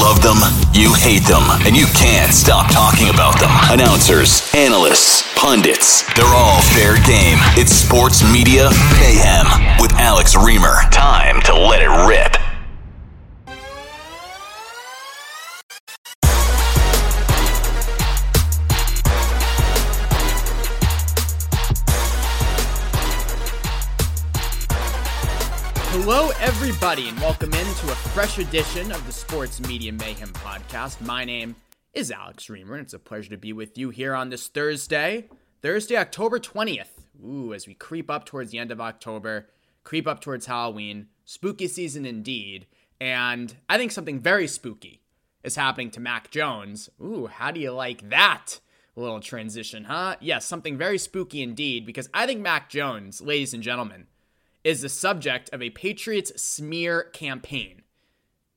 love 0.00 0.22
them, 0.22 0.40
you 0.72 0.94
hate 0.94 1.24
them, 1.28 1.44
and 1.66 1.76
you 1.76 1.84
can't 1.92 2.32
stop 2.32 2.72
talking 2.72 3.10
about 3.10 3.38
them. 3.38 3.50
Announcers, 3.70 4.50
analysts, 4.54 5.22
pundits, 5.36 6.02
they're 6.16 6.24
all 6.24 6.62
fair 6.72 6.94
game. 7.04 7.36
It's 7.60 7.72
Sports 7.72 8.24
Media 8.32 8.70
Mayhem 8.98 9.46
with 9.78 9.92
Alex 10.00 10.34
Reimer. 10.34 10.90
Time 10.90 11.42
to 11.42 11.54
let 11.54 11.82
it 11.82 11.92
rip. 12.08 12.49
Hello, 26.12 26.32
everybody, 26.40 27.08
and 27.08 27.16
welcome 27.20 27.52
into 27.52 27.86
a 27.86 27.94
fresh 27.94 28.38
edition 28.38 28.90
of 28.90 29.06
the 29.06 29.12
Sports 29.12 29.60
Media 29.60 29.92
Mayhem 29.92 30.32
podcast. 30.32 31.00
My 31.00 31.24
name 31.24 31.54
is 31.94 32.10
Alex 32.10 32.46
Reimer, 32.46 32.72
and 32.72 32.80
it's 32.80 32.94
a 32.94 32.98
pleasure 32.98 33.30
to 33.30 33.36
be 33.36 33.52
with 33.52 33.78
you 33.78 33.90
here 33.90 34.12
on 34.12 34.28
this 34.28 34.48
Thursday, 34.48 35.28
Thursday, 35.62 35.96
October 35.96 36.40
20th. 36.40 37.06
Ooh, 37.24 37.54
as 37.54 37.68
we 37.68 37.74
creep 37.74 38.10
up 38.10 38.24
towards 38.24 38.50
the 38.50 38.58
end 38.58 38.72
of 38.72 38.80
October, 38.80 39.50
creep 39.84 40.08
up 40.08 40.20
towards 40.20 40.46
Halloween, 40.46 41.06
spooky 41.24 41.68
season 41.68 42.04
indeed, 42.04 42.66
and 43.00 43.54
I 43.68 43.78
think 43.78 43.92
something 43.92 44.18
very 44.18 44.48
spooky 44.48 45.02
is 45.44 45.54
happening 45.54 45.92
to 45.92 46.00
Mac 46.00 46.32
Jones. 46.32 46.90
Ooh, 47.00 47.28
how 47.28 47.52
do 47.52 47.60
you 47.60 47.70
like 47.70 48.10
that? 48.10 48.58
little 48.96 49.20
transition, 49.20 49.84
huh? 49.84 50.16
Yes, 50.20 50.44
something 50.44 50.76
very 50.76 50.98
spooky 50.98 51.40
indeed, 51.40 51.86
because 51.86 52.08
I 52.12 52.26
think 52.26 52.40
Mac 52.40 52.68
Jones, 52.68 53.20
ladies 53.20 53.54
and 53.54 53.62
gentlemen, 53.62 54.08
is 54.64 54.82
the 54.82 54.88
subject 54.88 55.50
of 55.52 55.62
a 55.62 55.70
Patriots 55.70 56.40
smear 56.40 57.04
campaign. 57.04 57.82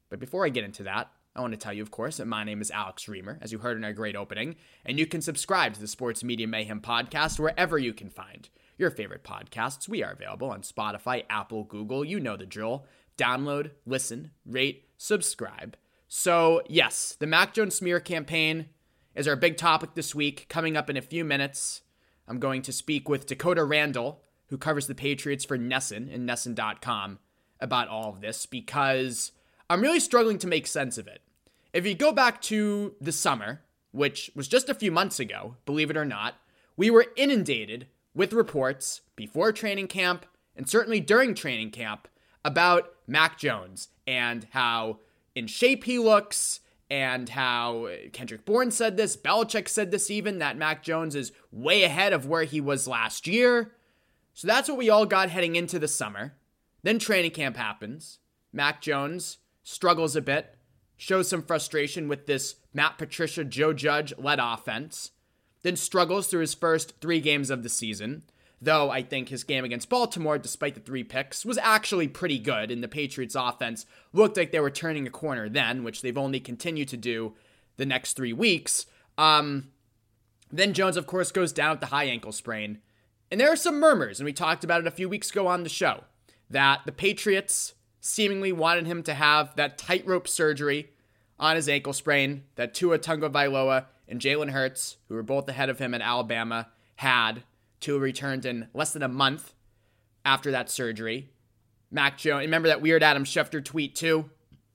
But 0.10 0.20
before 0.20 0.46
I 0.46 0.50
get 0.50 0.64
into 0.64 0.84
that, 0.84 1.10
I 1.36 1.42
want 1.42 1.54
to 1.54 1.58
tell 1.58 1.74
you, 1.74 1.82
of 1.82 1.90
course, 1.90 2.18
that 2.18 2.28
my 2.28 2.44
name 2.44 2.62
is 2.62 2.70
Alex 2.70 3.06
Reimer, 3.06 3.40
as 3.42 3.52
you 3.52 3.58
heard 3.58 3.78
in 3.78 3.84
our 3.84 3.94
great 3.94 4.16
opening, 4.16 4.56
and 4.86 5.00
you 5.00 5.08
can 5.08 5.22
subscribe 5.22 5.74
to 5.74 5.80
the 5.82 5.88
Sports 5.88 6.24
Media 6.24 6.48
Mayhem 6.48 6.80
podcast 6.82 7.40
wherever 7.40 7.80
you 7.80 7.94
can 7.94 8.10
find 8.10 8.50
your 8.78 8.92
favorite 8.92 9.24
podcasts. 9.24 9.88
We 9.88 10.04
are 10.04 10.12
available 10.12 10.52
on 10.52 10.62
Spotify, 10.62 11.24
Apple, 11.30 11.64
Google. 11.64 12.06
You 12.06 12.20
know 12.20 12.38
the 12.38 12.46
drill. 12.46 12.86
Download, 13.18 13.72
listen, 13.86 14.32
rate, 14.46 14.90
subscribe. 14.98 15.76
So, 16.08 16.62
yes, 16.68 17.16
the 17.20 17.26
Mac 17.26 17.54
Jones 17.54 17.76
smear 17.76 18.00
campaign 18.00 18.68
is 19.16 19.28
our 19.28 19.36
big 19.36 19.58
topic 19.58 19.96
this 19.96 20.14
week. 20.14 20.46
Coming 20.50 20.78
up 20.78 20.90
in 20.90 20.98
a 20.98 21.02
few 21.02 21.24
minutes, 21.26 21.82
I'm 22.28 22.40
going 22.40 22.62
to 22.64 22.72
speak 22.72 23.10
with 23.10 23.26
Dakota 23.26 23.64
Randall, 23.64 24.22
who 24.54 24.58
covers 24.60 24.86
the 24.86 24.94
Patriots 24.94 25.44
for 25.44 25.58
NESN 25.58 26.14
and 26.14 26.30
NESN.com, 26.30 27.18
about 27.60 27.88
all 27.88 28.10
of 28.10 28.22
this 28.22 28.46
because 28.46 29.32
I'm 29.68 29.82
really 29.82 30.00
struggling 30.00 30.38
to 30.38 30.48
make 30.48 30.68
sense 30.68 31.00
of 31.00 31.08
it. 31.08 31.24
If 31.74 31.88
you 31.88 31.96
go 31.96 32.12
back 32.12 32.40
to 32.44 32.94
the 33.02 33.12
summer, 33.12 33.62
which 33.92 34.30
was 34.36 34.48
just 34.48 34.70
a 34.70 34.76
few 34.76 34.92
months 34.92 35.20
ago, 35.20 35.56
believe 35.66 35.90
it 35.90 35.98
or 35.98 36.06
not, 36.06 36.36
we 36.78 36.92
were 36.92 37.08
inundated 37.16 37.88
with 38.14 38.32
reports 38.32 39.02
before 39.16 39.52
training 39.52 39.88
camp 39.88 40.28
and 40.56 40.70
certainly 40.70 41.00
during 41.00 41.34
training 41.34 41.72
camp 41.72 42.08
about 42.46 42.94
Mac 43.08 43.40
Jones 43.40 43.88
and 44.06 44.46
how 44.52 45.00
in 45.34 45.48
shape 45.48 45.86
he 45.86 45.98
looks 45.98 46.60
and 46.92 47.30
how 47.30 47.90
Kendrick 48.12 48.46
Bourne 48.46 48.70
said 48.70 48.98
this, 48.98 49.18
Belichick 49.18 49.68
said 49.68 49.90
this 49.90 50.12
even, 50.12 50.38
that 50.38 50.58
Mac 50.58 50.84
Jones 50.84 51.16
is 51.16 51.32
way 51.52 51.86
ahead 51.86 52.14
of 52.14 52.28
where 52.28 52.44
he 52.44 52.62
was 52.62 52.88
last 52.88 53.26
year. 53.26 53.72
So 54.34 54.48
that's 54.48 54.68
what 54.68 54.78
we 54.78 54.90
all 54.90 55.06
got 55.06 55.30
heading 55.30 55.56
into 55.56 55.80
the 55.80 55.88
summer. 55.88 56.34
Then 56.82 57.00
training 57.00 57.32
camp 57.32 57.56
happens. 57.56 58.20
Mac 58.52 58.82
Jones 58.82 59.38
struggles 59.64 60.16
a 60.16 60.22
bit, 60.22 60.56
shows 60.98 61.30
some 61.30 61.44
frustration 61.44 62.08
with 62.08 62.26
this 62.26 62.56
Matt 62.74 62.98
Patricia, 62.98 63.44
Joe 63.44 63.74
Judge 63.74 64.14
led 64.18 64.40
offense, 64.42 65.12
then 65.62 65.76
struggles 65.76 66.28
through 66.28 66.42
his 66.42 66.54
first 66.54 67.00
three 67.00 67.22
games 67.22 67.50
of 67.50 67.64
the 67.64 67.70
season. 67.70 68.24
Though 68.62 68.90
I 68.90 69.04
think 69.04 69.28
his 69.28 69.44
game 69.44 69.66
against 69.66 69.90
Baltimore, 69.90 70.38
despite 70.38 70.76
the 70.76 70.80
three 70.80 71.04
picks, 71.04 71.46
was 71.46 71.58
actually 71.58 72.08
pretty 72.08 72.40
good, 72.40 72.72
and 72.72 72.82
the 72.82 72.88
Patriots' 72.88 73.36
offense 73.36 73.86
looked 74.14 74.38
like 74.38 74.52
they 74.52 74.60
were 74.62 74.70
turning 74.70 75.06
a 75.06 75.12
corner 75.12 75.50
then, 75.50 75.84
which 75.84 76.02
they've 76.02 76.18
only 76.18 76.40
continued 76.40 76.88
to 76.90 76.98
do 76.98 77.34
the 77.76 77.86
next 77.86 78.14
three 78.14 78.32
weeks. 78.32 78.86
Um, 79.18 79.72
then 80.50 80.74
Jones, 80.74 80.96
of 80.96 81.08
course, 81.08 81.32
goes 81.32 81.52
down 81.52 81.72
with 81.72 81.80
the 81.82 81.88
high 81.88 82.06
ankle 82.06 82.32
sprain. 82.32 82.80
And 83.34 83.42
there 83.42 83.52
are 83.52 83.56
some 83.56 83.80
murmurs, 83.80 84.20
and 84.20 84.26
we 84.26 84.32
talked 84.32 84.64
about 84.64 84.82
it 84.82 84.86
a 84.86 84.92
few 84.92 85.10
weeks 85.10 85.32
ago 85.32 85.48
on 85.48 85.64
the 85.64 85.70
show, 85.70 86.04
that 86.52 86.82
the 86.86 86.92
Patriots 86.92 87.74
seemingly 88.00 88.52
wanted 88.52 88.86
him 88.86 89.02
to 89.02 89.16
have 89.16 89.56
that 89.56 89.80
tightrope 89.80 90.28
surgery 90.28 90.92
on 91.40 91.56
his 91.56 91.68
ankle 91.68 91.94
sprain 91.94 92.44
that 92.58 92.76
Tua 92.76 93.00
Tagovailoa 93.00 93.86
and 94.08 94.22
Jalen 94.22 94.52
Hurts, 94.52 94.98
who 95.10 95.16
were 95.16 95.24
both 95.24 95.50
ahead 95.50 95.70
of 95.70 95.80
him 95.80 95.96
at 95.96 96.02
Alabama, 96.02 96.68
had. 96.98 97.42
Tua 97.80 97.98
returned 97.98 98.46
in 98.46 98.68
less 98.72 98.94
than 98.94 99.02
a 99.02 99.08
month 99.08 99.56
after 100.24 100.52
that 100.52 100.70
surgery. 100.70 101.32
Mac 101.90 102.20
Jones, 102.20 102.46
remember 102.46 102.68
that 102.68 102.84
weird 102.84 103.02
Adam 103.02 103.26
Schefter 103.26 103.66
tweet 103.66 103.96
too, 103.96 104.30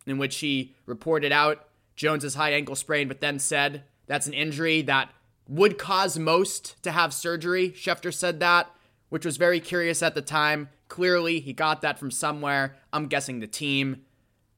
in 0.04 0.18
which 0.18 0.38
he 0.38 0.74
reported 0.84 1.30
out 1.30 1.68
Jones's 1.94 2.34
high 2.34 2.54
ankle 2.54 2.74
sprain, 2.74 3.06
but 3.06 3.20
then 3.20 3.38
said 3.38 3.84
that's 4.08 4.26
an 4.26 4.34
injury 4.34 4.82
that 4.82 5.10
would 5.48 5.78
cause 5.78 6.18
most 6.18 6.80
to 6.82 6.92
have 6.92 7.12
surgery. 7.12 7.70
Schefter 7.70 8.12
said 8.12 8.38
that, 8.40 8.70
which 9.08 9.24
was 9.24 9.38
very 9.38 9.58
curious 9.58 10.02
at 10.02 10.14
the 10.14 10.22
time. 10.22 10.68
Clearly, 10.88 11.40
he 11.40 11.52
got 11.52 11.82
that 11.82 11.98
from 11.98 12.10
somewhere. 12.10 12.76
I'm 12.92 13.06
guessing 13.06 13.40
the 13.40 13.46
team. 13.46 14.02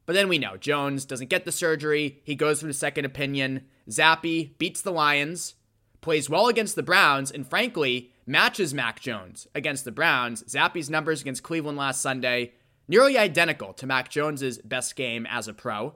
But 0.06 0.14
then 0.14 0.28
we 0.28 0.38
know 0.38 0.56
Jones 0.56 1.04
doesn't 1.04 1.30
get 1.30 1.44
the 1.44 1.52
surgery. 1.52 2.20
He 2.24 2.34
goes 2.34 2.60
for 2.60 2.66
the 2.66 2.72
second 2.72 3.04
opinion. 3.04 3.66
Zappe 3.88 4.58
beats 4.58 4.82
the 4.82 4.90
Lions, 4.90 5.54
plays 6.00 6.28
well 6.28 6.48
against 6.48 6.74
the 6.74 6.82
Browns, 6.82 7.30
and 7.30 7.46
frankly, 7.46 8.10
matches 8.26 8.74
Mac 8.74 9.00
Jones 9.00 9.46
against 9.54 9.84
the 9.84 9.92
Browns. 9.92 10.42
Zappe's 10.44 10.90
numbers 10.90 11.20
against 11.20 11.44
Cleveland 11.44 11.78
last 11.78 12.00
Sunday, 12.00 12.52
nearly 12.88 13.16
identical 13.16 13.72
to 13.74 13.86
Mac 13.86 14.10
Jones's 14.10 14.58
best 14.58 14.96
game 14.96 15.26
as 15.30 15.46
a 15.46 15.54
pro. 15.54 15.94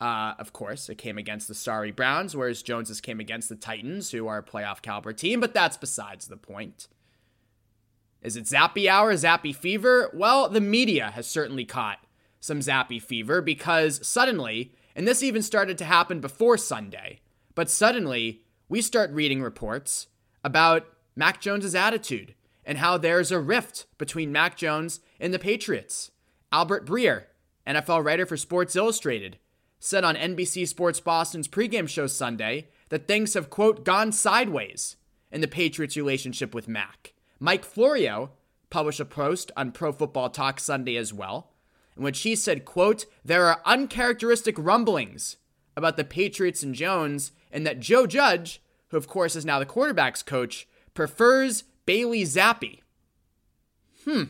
Uh, 0.00 0.34
of 0.38 0.52
course, 0.52 0.88
it 0.88 0.98
came 0.98 1.18
against 1.18 1.48
the 1.48 1.54
sorry 1.54 1.90
Browns, 1.90 2.36
whereas 2.36 2.62
Jones's 2.62 3.00
came 3.00 3.20
against 3.20 3.48
the 3.48 3.56
Titans, 3.56 4.10
who 4.10 4.26
are 4.26 4.38
a 4.38 4.42
playoff 4.42 4.82
caliber 4.82 5.12
team, 5.12 5.40
but 5.40 5.54
that's 5.54 5.76
besides 5.76 6.26
the 6.26 6.36
point. 6.36 6.88
Is 8.20 8.36
it 8.36 8.44
zappy 8.44 8.88
hour, 8.88 9.12
zappy 9.14 9.54
fever? 9.54 10.10
Well, 10.14 10.48
the 10.48 10.60
media 10.60 11.10
has 11.12 11.26
certainly 11.26 11.64
caught 11.64 12.04
some 12.40 12.60
zappy 12.60 13.00
fever 13.00 13.40
because 13.40 14.06
suddenly, 14.06 14.72
and 14.96 15.06
this 15.06 15.22
even 15.22 15.42
started 15.42 15.78
to 15.78 15.84
happen 15.84 16.20
before 16.20 16.58
Sunday, 16.58 17.20
but 17.54 17.70
suddenly 17.70 18.42
we 18.68 18.82
start 18.82 19.10
reading 19.10 19.42
reports 19.42 20.08
about 20.42 20.86
Mac 21.14 21.40
Jones's 21.40 21.74
attitude 21.74 22.34
and 22.64 22.78
how 22.78 22.98
there's 22.98 23.30
a 23.30 23.38
rift 23.38 23.86
between 23.98 24.32
Mac 24.32 24.56
Jones 24.56 25.00
and 25.20 25.32
the 25.32 25.38
Patriots. 25.38 26.10
Albert 26.50 26.86
Breer, 26.86 27.24
NFL 27.66 28.04
writer 28.04 28.26
for 28.26 28.36
Sports 28.36 28.74
Illustrated, 28.76 29.38
said 29.84 30.02
on 30.02 30.16
NBC 30.16 30.66
Sports 30.66 30.98
Boston's 30.98 31.46
pregame 31.46 31.86
show 31.86 32.06
Sunday 32.06 32.68
that 32.88 33.06
things 33.06 33.34
have, 33.34 33.50
quote, 33.50 33.84
gone 33.84 34.12
sideways 34.12 34.96
in 35.30 35.42
the 35.42 35.46
Patriots' 35.46 35.96
relationship 35.96 36.54
with 36.54 36.66
Mac. 36.66 37.12
Mike 37.38 37.64
Florio 37.64 38.30
published 38.70 39.00
a 39.00 39.04
post 39.04 39.52
on 39.58 39.72
Pro 39.72 39.92
Football 39.92 40.30
Talk 40.30 40.58
Sunday 40.58 40.96
as 40.96 41.12
well, 41.12 41.50
in 41.98 42.02
which 42.02 42.22
he 42.22 42.34
said, 42.34 42.64
quote, 42.64 43.04
there 43.22 43.46
are 43.46 43.60
uncharacteristic 43.66 44.56
rumblings 44.58 45.36
about 45.76 45.98
the 45.98 46.04
Patriots 46.04 46.62
and 46.62 46.74
Jones, 46.74 47.32
and 47.52 47.66
that 47.66 47.80
Joe 47.80 48.06
Judge, 48.06 48.62
who 48.88 48.96
of 48.96 49.06
course 49.06 49.36
is 49.36 49.44
now 49.44 49.58
the 49.58 49.66
quarterback's 49.66 50.22
coach, 50.22 50.66
prefers 50.94 51.64
Bailey 51.84 52.22
Zappe. 52.22 52.80
Hmm. 54.04 54.24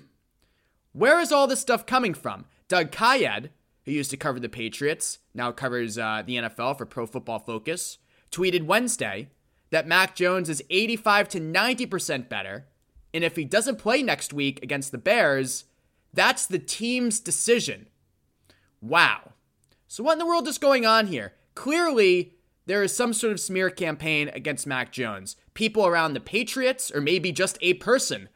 Where 0.92 1.20
is 1.20 1.30
all 1.30 1.46
this 1.46 1.60
stuff 1.60 1.86
coming 1.86 2.12
from? 2.12 2.46
Doug 2.66 2.90
Kyed, 2.90 3.50
who 3.84 3.92
used 3.92 4.10
to 4.10 4.16
cover 4.16 4.40
the 4.40 4.48
Patriots, 4.48 5.18
now 5.34 5.52
covers 5.52 5.98
uh, 5.98 6.22
the 6.26 6.36
NFL 6.36 6.78
for 6.78 6.86
Pro 6.86 7.06
Football 7.06 7.40
Focus, 7.40 7.98
tweeted 8.30 8.66
Wednesday 8.66 9.28
that 9.70 9.86
Mac 9.86 10.14
Jones 10.14 10.48
is 10.48 10.62
85 10.70 11.28
to 11.30 11.40
90% 11.40 12.28
better. 12.28 12.66
And 13.12 13.22
if 13.24 13.36
he 13.36 13.44
doesn't 13.44 13.78
play 13.78 14.02
next 14.02 14.32
week 14.32 14.62
against 14.62 14.92
the 14.92 14.98
Bears, 14.98 15.64
that's 16.12 16.46
the 16.46 16.58
team's 16.58 17.20
decision. 17.20 17.86
Wow. 18.80 19.32
So, 19.88 20.02
what 20.02 20.14
in 20.14 20.18
the 20.18 20.26
world 20.26 20.48
is 20.48 20.58
going 20.58 20.86
on 20.86 21.06
here? 21.06 21.34
Clearly, 21.54 22.34
there 22.66 22.82
is 22.82 22.96
some 22.96 23.12
sort 23.12 23.32
of 23.32 23.40
smear 23.40 23.70
campaign 23.70 24.28
against 24.28 24.66
Mac 24.66 24.90
Jones. 24.90 25.36
People 25.54 25.86
around 25.86 26.14
the 26.14 26.20
Patriots, 26.20 26.90
or 26.92 27.00
maybe 27.00 27.30
just 27.32 27.58
a 27.60 27.74
person 27.74 28.28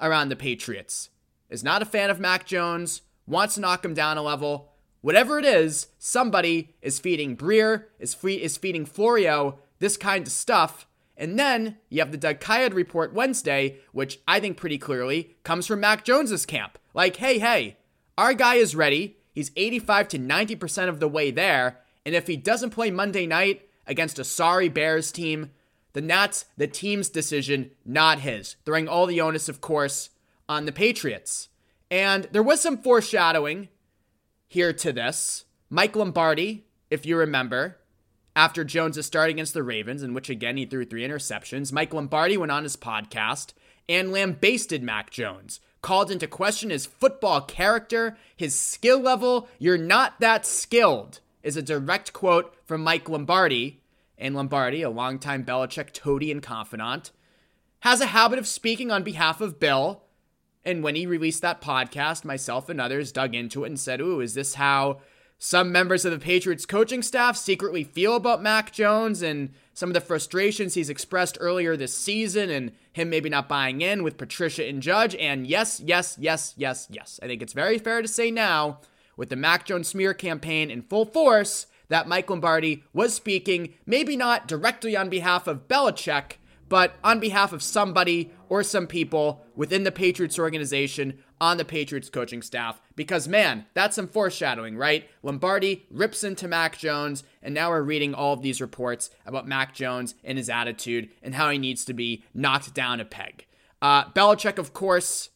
around 0.00 0.28
the 0.28 0.36
Patriots, 0.36 1.10
is 1.50 1.62
not 1.62 1.82
a 1.82 1.86
fan 1.86 2.10
of 2.10 2.18
Mac 2.18 2.46
Jones, 2.46 3.02
wants 3.26 3.54
to 3.54 3.60
knock 3.60 3.84
him 3.84 3.94
down 3.94 4.18
a 4.18 4.22
level, 4.22 4.73
Whatever 5.04 5.38
it 5.38 5.44
is, 5.44 5.88
somebody 5.98 6.76
is 6.80 6.98
feeding 6.98 7.36
Breer, 7.36 7.84
is, 7.98 8.14
free, 8.14 8.36
is 8.36 8.56
feeding 8.56 8.86
Florio 8.86 9.58
this 9.78 9.98
kind 9.98 10.26
of 10.26 10.32
stuff. 10.32 10.86
And 11.14 11.38
then 11.38 11.76
you 11.90 12.00
have 12.00 12.10
the 12.10 12.16
Doug 12.16 12.40
Kyed 12.40 12.72
report 12.72 13.12
Wednesday, 13.12 13.80
which 13.92 14.20
I 14.26 14.40
think 14.40 14.56
pretty 14.56 14.78
clearly 14.78 15.36
comes 15.42 15.66
from 15.66 15.80
Mac 15.80 16.06
Jones's 16.06 16.46
camp. 16.46 16.78
Like, 16.94 17.16
hey, 17.16 17.38
hey, 17.38 17.76
our 18.16 18.32
guy 18.32 18.54
is 18.54 18.74
ready. 18.74 19.18
He's 19.30 19.50
85 19.56 20.08
to 20.08 20.18
90% 20.18 20.88
of 20.88 21.00
the 21.00 21.08
way 21.08 21.30
there. 21.30 21.80
And 22.06 22.14
if 22.14 22.26
he 22.26 22.38
doesn't 22.38 22.70
play 22.70 22.90
Monday 22.90 23.26
night 23.26 23.68
against 23.86 24.18
a 24.18 24.24
sorry 24.24 24.70
Bears 24.70 25.12
team, 25.12 25.50
then 25.92 26.06
that's 26.06 26.46
the 26.56 26.66
team's 26.66 27.10
decision, 27.10 27.72
not 27.84 28.20
his. 28.20 28.56
Throwing 28.64 28.88
all 28.88 29.04
the 29.04 29.20
onus, 29.20 29.50
of 29.50 29.60
course, 29.60 30.08
on 30.48 30.64
the 30.64 30.72
Patriots. 30.72 31.50
And 31.90 32.24
there 32.32 32.42
was 32.42 32.62
some 32.62 32.78
foreshadowing 32.78 33.68
here 34.48 34.72
to 34.72 34.92
this. 34.92 35.44
Mike 35.70 35.96
Lombardi, 35.96 36.66
if 36.90 37.04
you 37.04 37.16
remember, 37.16 37.78
after 38.36 38.64
Jones' 38.64 39.04
start 39.04 39.30
against 39.30 39.54
the 39.54 39.62
Ravens, 39.62 40.02
in 40.02 40.14
which 40.14 40.28
again 40.28 40.56
he 40.56 40.66
threw 40.66 40.84
three 40.84 41.06
interceptions, 41.06 41.72
Mike 41.72 41.94
Lombardi 41.94 42.36
went 42.36 42.52
on 42.52 42.62
his 42.62 42.76
podcast 42.76 43.52
and 43.88 44.12
lambasted 44.12 44.82
Mac 44.82 45.10
Jones, 45.10 45.60
called 45.82 46.10
into 46.10 46.26
question 46.26 46.70
his 46.70 46.86
football 46.86 47.40
character, 47.40 48.16
his 48.36 48.58
skill 48.58 48.98
level. 48.98 49.48
You're 49.58 49.78
not 49.78 50.20
that 50.20 50.46
skilled, 50.46 51.20
is 51.42 51.56
a 51.56 51.62
direct 51.62 52.12
quote 52.12 52.54
from 52.64 52.82
Mike 52.82 53.08
Lombardi. 53.08 53.82
And 54.16 54.34
Lombardi, 54.34 54.82
a 54.82 54.90
longtime 54.90 55.44
Belichick 55.44 55.92
toady 55.92 56.30
and 56.30 56.42
confidant, 56.42 57.10
has 57.80 58.00
a 58.00 58.06
habit 58.06 58.38
of 58.38 58.46
speaking 58.46 58.90
on 58.90 59.02
behalf 59.02 59.40
of 59.40 59.58
Bill. 59.60 60.03
And 60.64 60.82
when 60.82 60.94
he 60.94 61.06
released 61.06 61.42
that 61.42 61.60
podcast, 61.60 62.24
myself 62.24 62.68
and 62.68 62.80
others 62.80 63.12
dug 63.12 63.34
into 63.34 63.64
it 63.64 63.68
and 63.68 63.78
said, 63.78 64.00
Ooh, 64.00 64.20
is 64.20 64.34
this 64.34 64.54
how 64.54 65.00
some 65.38 65.72
members 65.72 66.04
of 66.04 66.12
the 66.12 66.18
Patriots 66.18 66.64
coaching 66.64 67.02
staff 67.02 67.36
secretly 67.36 67.84
feel 67.84 68.16
about 68.16 68.42
Mac 68.42 68.72
Jones 68.72 69.20
and 69.20 69.50
some 69.74 69.90
of 69.90 69.94
the 69.94 70.00
frustrations 70.00 70.74
he's 70.74 70.88
expressed 70.88 71.36
earlier 71.40 71.76
this 71.76 71.94
season 71.94 72.48
and 72.48 72.72
him 72.92 73.10
maybe 73.10 73.28
not 73.28 73.48
buying 73.48 73.82
in 73.82 74.02
with 74.02 74.16
Patricia 74.16 74.64
and 74.66 74.80
Judge. 74.80 75.14
And 75.16 75.46
yes, 75.46 75.82
yes, 75.84 76.16
yes, 76.18 76.54
yes, 76.56 76.86
yes. 76.90 77.20
I 77.22 77.26
think 77.26 77.42
it's 77.42 77.52
very 77.52 77.78
fair 77.78 78.00
to 78.00 78.08
say 78.08 78.30
now, 78.30 78.80
with 79.16 79.28
the 79.28 79.36
Mac 79.36 79.66
Jones 79.66 79.88
smear 79.88 80.14
campaign 80.14 80.70
in 80.70 80.82
full 80.82 81.04
force, 81.04 81.66
that 81.88 82.08
Mike 82.08 82.30
Lombardi 82.30 82.82
was 82.92 83.14
speaking, 83.14 83.74
maybe 83.84 84.16
not 84.16 84.48
directly 84.48 84.96
on 84.96 85.10
behalf 85.10 85.46
of 85.46 85.68
Belichick, 85.68 86.38
but 86.68 86.94
on 87.04 87.20
behalf 87.20 87.52
of 87.52 87.62
somebody 87.62 88.32
or 88.54 88.62
some 88.62 88.86
people 88.86 89.44
within 89.56 89.82
the 89.82 89.90
Patriots 89.90 90.38
organization 90.38 91.18
on 91.40 91.56
the 91.56 91.64
Patriots 91.64 92.08
coaching 92.08 92.40
staff. 92.40 92.80
Because, 92.94 93.26
man, 93.26 93.66
that's 93.74 93.96
some 93.96 94.06
foreshadowing, 94.06 94.76
right? 94.76 95.10
Lombardi 95.24 95.86
rips 95.90 96.22
into 96.22 96.46
Mac 96.46 96.78
Jones, 96.78 97.24
and 97.42 97.52
now 97.52 97.70
we're 97.70 97.82
reading 97.82 98.14
all 98.14 98.32
of 98.32 98.42
these 98.42 98.60
reports 98.60 99.10
about 99.26 99.48
Mac 99.48 99.74
Jones 99.74 100.14
and 100.22 100.38
his 100.38 100.48
attitude 100.48 101.08
and 101.20 101.34
how 101.34 101.50
he 101.50 101.58
needs 101.58 101.84
to 101.86 101.92
be 101.92 102.22
knocked 102.32 102.72
down 102.72 103.00
a 103.00 103.04
peg. 103.04 103.44
Uh, 103.82 104.04
Belichick, 104.10 104.56
of 104.56 104.72
course, 104.72 105.30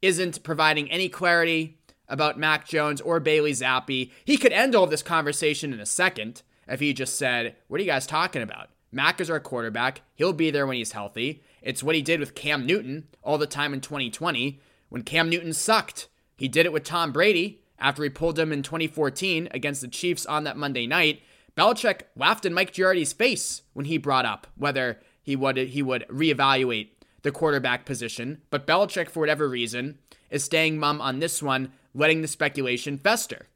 isn't 0.00 0.42
providing 0.42 0.90
any 0.90 1.10
clarity 1.10 1.78
about 2.08 2.38
Mac 2.38 2.66
Jones 2.66 3.02
or 3.02 3.20
Bailey 3.20 3.52
Zappe. 3.52 4.10
He 4.24 4.38
could 4.38 4.52
end 4.52 4.74
all 4.74 4.84
of 4.84 4.90
this 4.90 5.02
conversation 5.02 5.74
in 5.74 5.80
a 5.80 5.84
second 5.84 6.40
if 6.66 6.80
he 6.80 6.94
just 6.94 7.18
said, 7.18 7.56
What 7.68 7.80
are 7.80 7.84
you 7.84 7.90
guys 7.90 8.06
talking 8.06 8.40
about? 8.40 8.70
Mac 8.92 9.20
is 9.20 9.28
our 9.28 9.40
quarterback. 9.40 10.00
He'll 10.14 10.32
be 10.32 10.50
there 10.50 10.66
when 10.66 10.78
he's 10.78 10.92
healthy. 10.92 11.42
It's 11.62 11.82
what 11.82 11.94
he 11.94 12.02
did 12.02 12.20
with 12.20 12.34
Cam 12.34 12.66
Newton 12.66 13.08
all 13.22 13.38
the 13.38 13.46
time 13.46 13.72
in 13.72 13.80
2020 13.80 14.60
when 14.88 15.02
Cam 15.02 15.28
Newton 15.28 15.52
sucked. 15.52 16.08
He 16.36 16.48
did 16.48 16.66
it 16.66 16.72
with 16.72 16.84
Tom 16.84 17.12
Brady 17.12 17.62
after 17.78 18.02
he 18.02 18.08
pulled 18.08 18.38
him 18.38 18.52
in 18.52 18.62
2014 18.62 19.48
against 19.50 19.80
the 19.80 19.88
Chiefs 19.88 20.26
on 20.26 20.44
that 20.44 20.56
Monday 20.56 20.86
night. 20.86 21.22
Belichick 21.56 22.02
laughed 22.14 22.44
in 22.44 22.54
Mike 22.54 22.72
Giardi's 22.72 23.12
face 23.12 23.62
when 23.72 23.86
he 23.86 23.98
brought 23.98 24.26
up 24.26 24.46
whether 24.56 25.00
he 25.22 25.34
would 25.34 25.56
he 25.56 25.82
would 25.82 26.06
reevaluate 26.08 26.90
the 27.22 27.32
quarterback 27.32 27.84
position, 27.84 28.40
but 28.50 28.66
Belichick, 28.66 29.10
for 29.10 29.18
whatever 29.18 29.48
reason, 29.48 29.98
is 30.30 30.44
staying 30.44 30.78
mum 30.78 31.00
on 31.00 31.18
this 31.18 31.42
one, 31.42 31.72
letting 31.92 32.22
the 32.22 32.28
speculation 32.28 32.98
fester. 32.98 33.46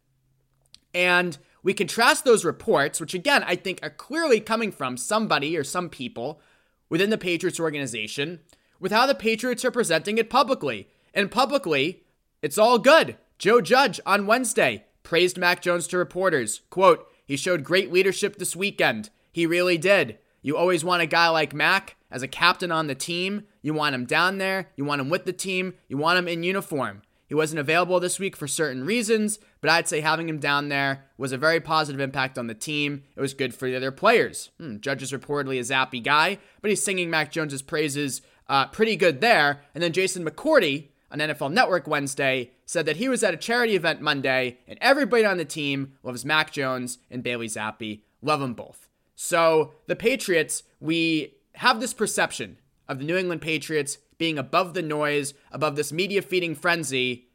And 0.92 1.38
we 1.62 1.72
contrast 1.72 2.24
those 2.24 2.44
reports, 2.44 3.00
which 3.00 3.14
again 3.14 3.44
I 3.46 3.54
think 3.54 3.78
are 3.82 3.90
clearly 3.90 4.40
coming 4.40 4.72
from 4.72 4.96
somebody 4.96 5.56
or 5.56 5.62
some 5.62 5.88
people 5.88 6.40
within 6.90 7.08
the 7.08 7.16
Patriots 7.16 7.58
organization, 7.58 8.40
with 8.78 8.92
how 8.92 9.06
the 9.06 9.14
Patriots 9.14 9.64
are 9.64 9.70
presenting 9.70 10.18
it 10.18 10.28
publicly. 10.28 10.88
And 11.14 11.30
publicly, 11.30 12.02
it's 12.42 12.58
all 12.58 12.78
good. 12.78 13.16
Joe 13.38 13.62
Judge 13.62 13.98
on 14.04 14.26
Wednesday 14.26 14.84
praised 15.02 15.38
Mac 15.38 15.62
Jones 15.62 15.86
to 15.86 15.96
reporters. 15.98 16.60
Quote, 16.68 17.10
he 17.24 17.36
showed 17.36 17.64
great 17.64 17.92
leadership 17.92 18.36
this 18.36 18.54
weekend. 18.54 19.08
He 19.32 19.46
really 19.46 19.78
did. 19.78 20.18
You 20.42 20.56
always 20.56 20.84
want 20.84 21.02
a 21.02 21.06
guy 21.06 21.28
like 21.28 21.54
Mac 21.54 21.96
as 22.10 22.22
a 22.22 22.28
captain 22.28 22.72
on 22.72 22.86
the 22.86 22.94
team. 22.94 23.44
You 23.62 23.72
want 23.72 23.94
him 23.94 24.04
down 24.04 24.38
there. 24.38 24.68
You 24.76 24.84
want 24.84 25.00
him 25.00 25.10
with 25.10 25.24
the 25.24 25.32
team. 25.32 25.74
You 25.88 25.96
want 25.96 26.18
him 26.18 26.28
in 26.28 26.42
uniform. 26.42 27.02
He 27.30 27.34
wasn't 27.36 27.60
available 27.60 28.00
this 28.00 28.18
week 28.18 28.36
for 28.36 28.48
certain 28.48 28.84
reasons, 28.84 29.38
but 29.60 29.70
I'd 29.70 29.86
say 29.86 30.00
having 30.00 30.28
him 30.28 30.40
down 30.40 30.68
there 30.68 31.04
was 31.16 31.30
a 31.30 31.38
very 31.38 31.60
positive 31.60 32.00
impact 32.00 32.36
on 32.36 32.48
the 32.48 32.54
team. 32.54 33.04
It 33.14 33.20
was 33.20 33.34
good 33.34 33.54
for 33.54 33.68
the 33.70 33.76
other 33.76 33.92
players. 33.92 34.50
Hmm, 34.58 34.80
Judge 34.80 35.00
is 35.04 35.12
reportedly 35.12 35.56
a 35.56 35.62
zappy 35.62 36.02
guy, 36.02 36.38
but 36.60 36.70
he's 36.70 36.82
singing 36.82 37.08
Mac 37.08 37.30
Jones's 37.30 37.62
praises 37.62 38.20
uh, 38.48 38.66
pretty 38.66 38.96
good 38.96 39.20
there. 39.20 39.62
And 39.76 39.82
then 39.82 39.92
Jason 39.92 40.24
McCourty 40.24 40.88
on 41.12 41.20
NFL 41.20 41.52
Network 41.52 41.86
Wednesday 41.86 42.50
said 42.66 42.84
that 42.86 42.96
he 42.96 43.08
was 43.08 43.22
at 43.22 43.32
a 43.32 43.36
charity 43.36 43.76
event 43.76 44.00
Monday, 44.00 44.58
and 44.66 44.76
everybody 44.80 45.24
on 45.24 45.36
the 45.36 45.44
team 45.44 45.92
loves 46.02 46.24
Mac 46.24 46.50
Jones 46.50 46.98
and 47.12 47.22
Bailey 47.22 47.46
Zappe. 47.46 48.00
Love 48.22 48.40
them 48.40 48.54
both. 48.54 48.88
So 49.14 49.74
the 49.86 49.94
Patriots, 49.94 50.64
we 50.80 51.36
have 51.54 51.78
this 51.78 51.94
perception 51.94 52.58
of 52.88 52.98
the 52.98 53.04
New 53.04 53.16
England 53.16 53.40
Patriots 53.40 53.98
being 54.20 54.38
above 54.38 54.74
the 54.74 54.82
noise, 54.82 55.32
above 55.50 55.76
this 55.76 55.92
media 55.92 56.20
feeding 56.20 56.54
frenzy, 56.54 57.26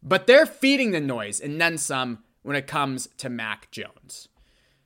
but 0.00 0.28
they're 0.28 0.46
feeding 0.46 0.92
the 0.92 1.00
noise 1.00 1.40
and 1.40 1.60
then 1.60 1.76
some 1.76 2.22
when 2.42 2.54
it 2.54 2.68
comes 2.68 3.08
to 3.18 3.28
Mac 3.28 3.68
Jones. 3.72 4.28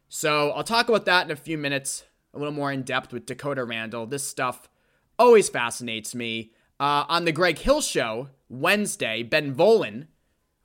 So 0.09 0.53
I'll 0.53 0.65
talk 0.65 0.89
about 0.89 1.05
that 1.05 1.27
in 1.27 1.31
a 1.31 1.37
few 1.37 1.59
minutes, 1.59 2.05
a 2.33 2.39
little 2.39 2.55
more 2.55 2.73
in 2.73 2.83
depth 2.83 3.13
with 3.13 3.27
Dakota 3.27 3.63
Randall. 3.63 4.07
This 4.07 4.27
stuff 4.27 4.71
always 5.19 5.51
fascinates 5.51 6.15
me. 6.15 6.53
Uh, 6.81 7.05
on 7.11 7.27
the 7.27 7.33
Greg 7.33 7.59
Hill 7.59 7.83
Show 7.83 8.31
Wednesday, 8.49 9.23
Ben 9.23 9.55
Volin, 9.55 10.07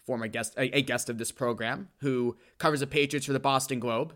former 0.06 0.28
guest, 0.28 0.54
a 0.56 0.82
guest 0.82 1.10
of 1.10 1.18
this 1.18 1.34
program, 1.34 1.90
who 1.98 2.38
covers 2.58 2.80
the 2.80 2.88
Patriots 2.88 3.26
for 3.26 3.34
the 3.34 3.40
Boston 3.40 3.80
Globe, 3.80 4.16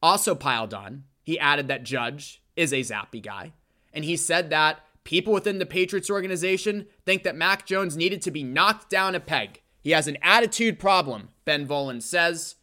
also 0.00 0.36
piled 0.36 0.74
on. 0.74 1.04
He 1.24 1.40
added 1.40 1.66
that 1.66 1.82
Judge 1.82 2.40
is 2.54 2.72
a 2.72 2.80
zappy 2.80 3.20
guy, 3.20 3.52
and 3.92 4.04
he 4.04 4.16
said 4.16 4.50
that 4.50 4.78
People 5.04 5.32
within 5.32 5.58
the 5.58 5.66
Patriots 5.66 6.10
organization 6.10 6.86
think 7.04 7.22
that 7.24 7.36
Mac 7.36 7.66
Jones 7.66 7.96
needed 7.96 8.22
to 8.22 8.30
be 8.30 8.44
knocked 8.44 8.88
down 8.88 9.14
a 9.14 9.20
peg. 9.20 9.60
He 9.80 9.90
has 9.90 10.06
an 10.06 10.18
attitude 10.22 10.78
problem, 10.78 11.30
Ben 11.44 11.66
Volin 11.66 12.00
says. 12.00 12.54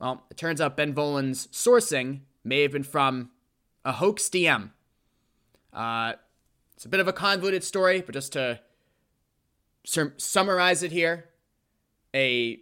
Well, 0.00 0.24
it 0.30 0.36
turns 0.36 0.60
out 0.60 0.76
Ben 0.76 0.92
Volin's 0.92 1.46
sourcing 1.48 2.20
may 2.42 2.62
have 2.62 2.72
been 2.72 2.82
from 2.82 3.30
a 3.84 3.92
hoax 3.92 4.28
DM. 4.28 4.70
Uh, 5.72 6.14
it's 6.74 6.84
a 6.84 6.88
bit 6.88 7.00
of 7.00 7.08
a 7.08 7.12
convoluted 7.12 7.62
story, 7.62 8.00
but 8.00 8.14
just 8.14 8.32
to 8.32 8.60
sur- 9.84 10.14
summarize 10.16 10.82
it 10.82 10.90
here, 10.90 11.30
a 12.12 12.60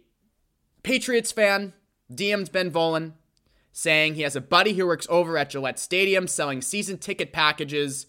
Patriots 0.83 1.31
fan 1.31 1.73
DM'd 2.11 2.51
Ben 2.51 2.69
Volin 2.71 3.13
saying 3.71 4.13
he 4.13 4.21
has 4.21 4.35
a 4.35 4.41
buddy 4.41 4.73
who 4.73 4.85
works 4.85 5.07
over 5.09 5.37
at 5.37 5.49
Gillette 5.49 5.79
Stadium 5.79 6.27
selling 6.27 6.61
season 6.61 6.97
ticket 6.99 7.33
packages 7.33 8.05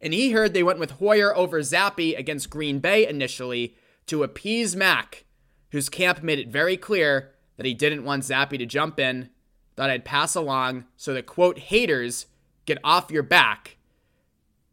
and 0.00 0.14
he 0.14 0.30
heard 0.30 0.54
they 0.54 0.62
went 0.62 0.78
with 0.78 0.92
Hoyer 0.92 1.36
over 1.36 1.60
Zappe 1.60 2.18
against 2.18 2.50
Green 2.50 2.78
Bay 2.78 3.06
initially 3.06 3.76
to 4.06 4.22
appease 4.22 4.74
Mac, 4.74 5.24
whose 5.72 5.88
camp 5.88 6.22
made 6.22 6.38
it 6.38 6.48
very 6.48 6.76
clear 6.76 7.32
that 7.56 7.66
he 7.66 7.74
didn't 7.74 8.04
want 8.04 8.24
Zappe 8.24 8.58
to 8.58 8.66
jump 8.66 8.98
in. 8.98 9.28
Thought 9.76 9.90
I'd 9.90 10.04
pass 10.04 10.34
along 10.34 10.84
so 10.96 11.12
the 11.12 11.22
quote, 11.22 11.58
haters 11.58 12.26
get 12.64 12.78
off 12.82 13.10
your 13.10 13.22
back, 13.22 13.76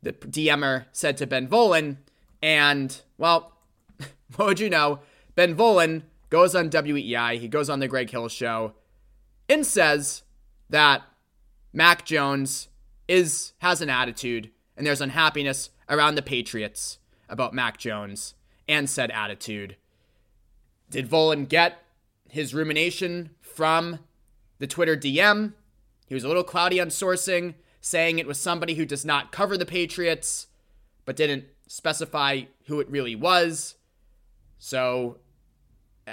the 0.01 0.13
DMer 0.13 0.85
said 0.91 1.17
to 1.17 1.27
Ben 1.27 1.47
Volin. 1.47 1.97
And, 2.41 2.99
well, 3.17 3.57
what 4.35 4.47
would 4.47 4.59
you 4.59 4.69
know? 4.69 4.99
Ben 5.35 5.55
Volin 5.55 6.03
goes 6.29 6.55
on 6.55 6.69
WEEI, 6.69 7.39
he 7.39 7.47
goes 7.47 7.69
on 7.69 7.79
the 7.79 7.87
Greg 7.87 8.09
Hill 8.09 8.27
show, 8.27 8.73
and 9.49 9.65
says 9.65 10.23
that 10.69 11.03
Mac 11.73 12.05
Jones 12.05 12.69
is 13.07 13.53
has 13.59 13.81
an 13.81 13.89
attitude 13.89 14.51
and 14.77 14.85
there's 14.85 15.01
unhappiness 15.01 15.71
around 15.89 16.15
the 16.15 16.21
Patriots 16.21 16.99
about 17.27 17.53
Mac 17.53 17.77
Jones 17.77 18.35
and 18.67 18.89
said 18.89 19.11
attitude. 19.11 19.75
Did 20.89 21.09
Volin 21.09 21.49
get 21.49 21.81
his 22.29 22.53
rumination 22.53 23.31
from 23.41 23.99
the 24.59 24.67
Twitter 24.67 24.95
DM? 24.95 25.53
He 26.05 26.13
was 26.13 26.23
a 26.23 26.27
little 26.27 26.43
cloudy 26.43 26.79
on 26.79 26.87
sourcing, 26.87 27.55
saying 27.81 28.19
it 28.19 28.27
was 28.27 28.37
somebody 28.37 28.75
who 28.75 28.85
does 28.85 29.03
not 29.03 29.31
cover 29.31 29.57
the 29.57 29.65
Patriots, 29.65 30.47
but 31.03 31.15
didn't 31.15 31.45
specify 31.67 32.43
who 32.67 32.79
it 32.79 32.89
really 32.89 33.15
was. 33.15 33.75
So 34.57 35.17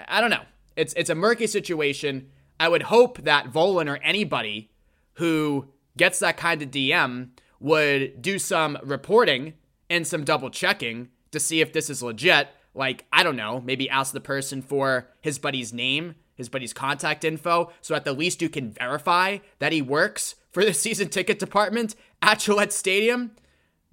I 0.09 0.21
don't 0.21 0.31
know. 0.31 0.43
It's 0.77 0.95
it's 0.95 1.11
a 1.11 1.15
murky 1.15 1.47
situation. 1.47 2.31
I 2.59 2.69
would 2.69 2.85
hope 2.85 3.23
that 3.23 3.53
Volin 3.53 3.89
or 3.89 3.99
anybody 3.99 4.71
who 5.15 5.69
gets 5.97 6.19
that 6.21 6.37
kind 6.37 6.63
of 6.63 6.71
DM 6.71 7.29
would 7.65 8.23
do 8.23 8.39
some 8.39 8.79
reporting 8.83 9.55
and 9.91 10.07
some 10.07 10.25
double 10.25 10.51
checking 10.51 11.09
to 11.31 11.41
see 11.41 11.61
if 11.61 11.73
this 11.73 11.91
is 11.91 12.03
legit. 12.03 12.49
Like, 12.75 13.07
I 13.13 13.23
don't 13.23 13.37
know, 13.37 13.61
maybe 13.61 13.89
ask 13.89 14.13
the 14.13 14.21
person 14.21 14.63
for 14.63 15.09
his 15.21 15.39
buddy's 15.39 15.73
name 15.73 16.15
his 16.35 16.49
buddy's 16.49 16.73
contact 16.73 17.25
info, 17.25 17.71
so 17.81 17.95
at 17.95 18.05
the 18.05 18.13
least 18.13 18.43
you 18.43 18.49
can 18.49 18.71
verify 18.71 19.39
that 19.61 19.73
he 19.73 19.81
works 19.81 20.35
for 20.51 20.65
the 20.65 20.75
season 20.75 21.09
ticket 21.09 21.39
department 21.39 21.95
at 22.21 22.41
Gillette 22.41 22.73
Stadium. 22.73 23.33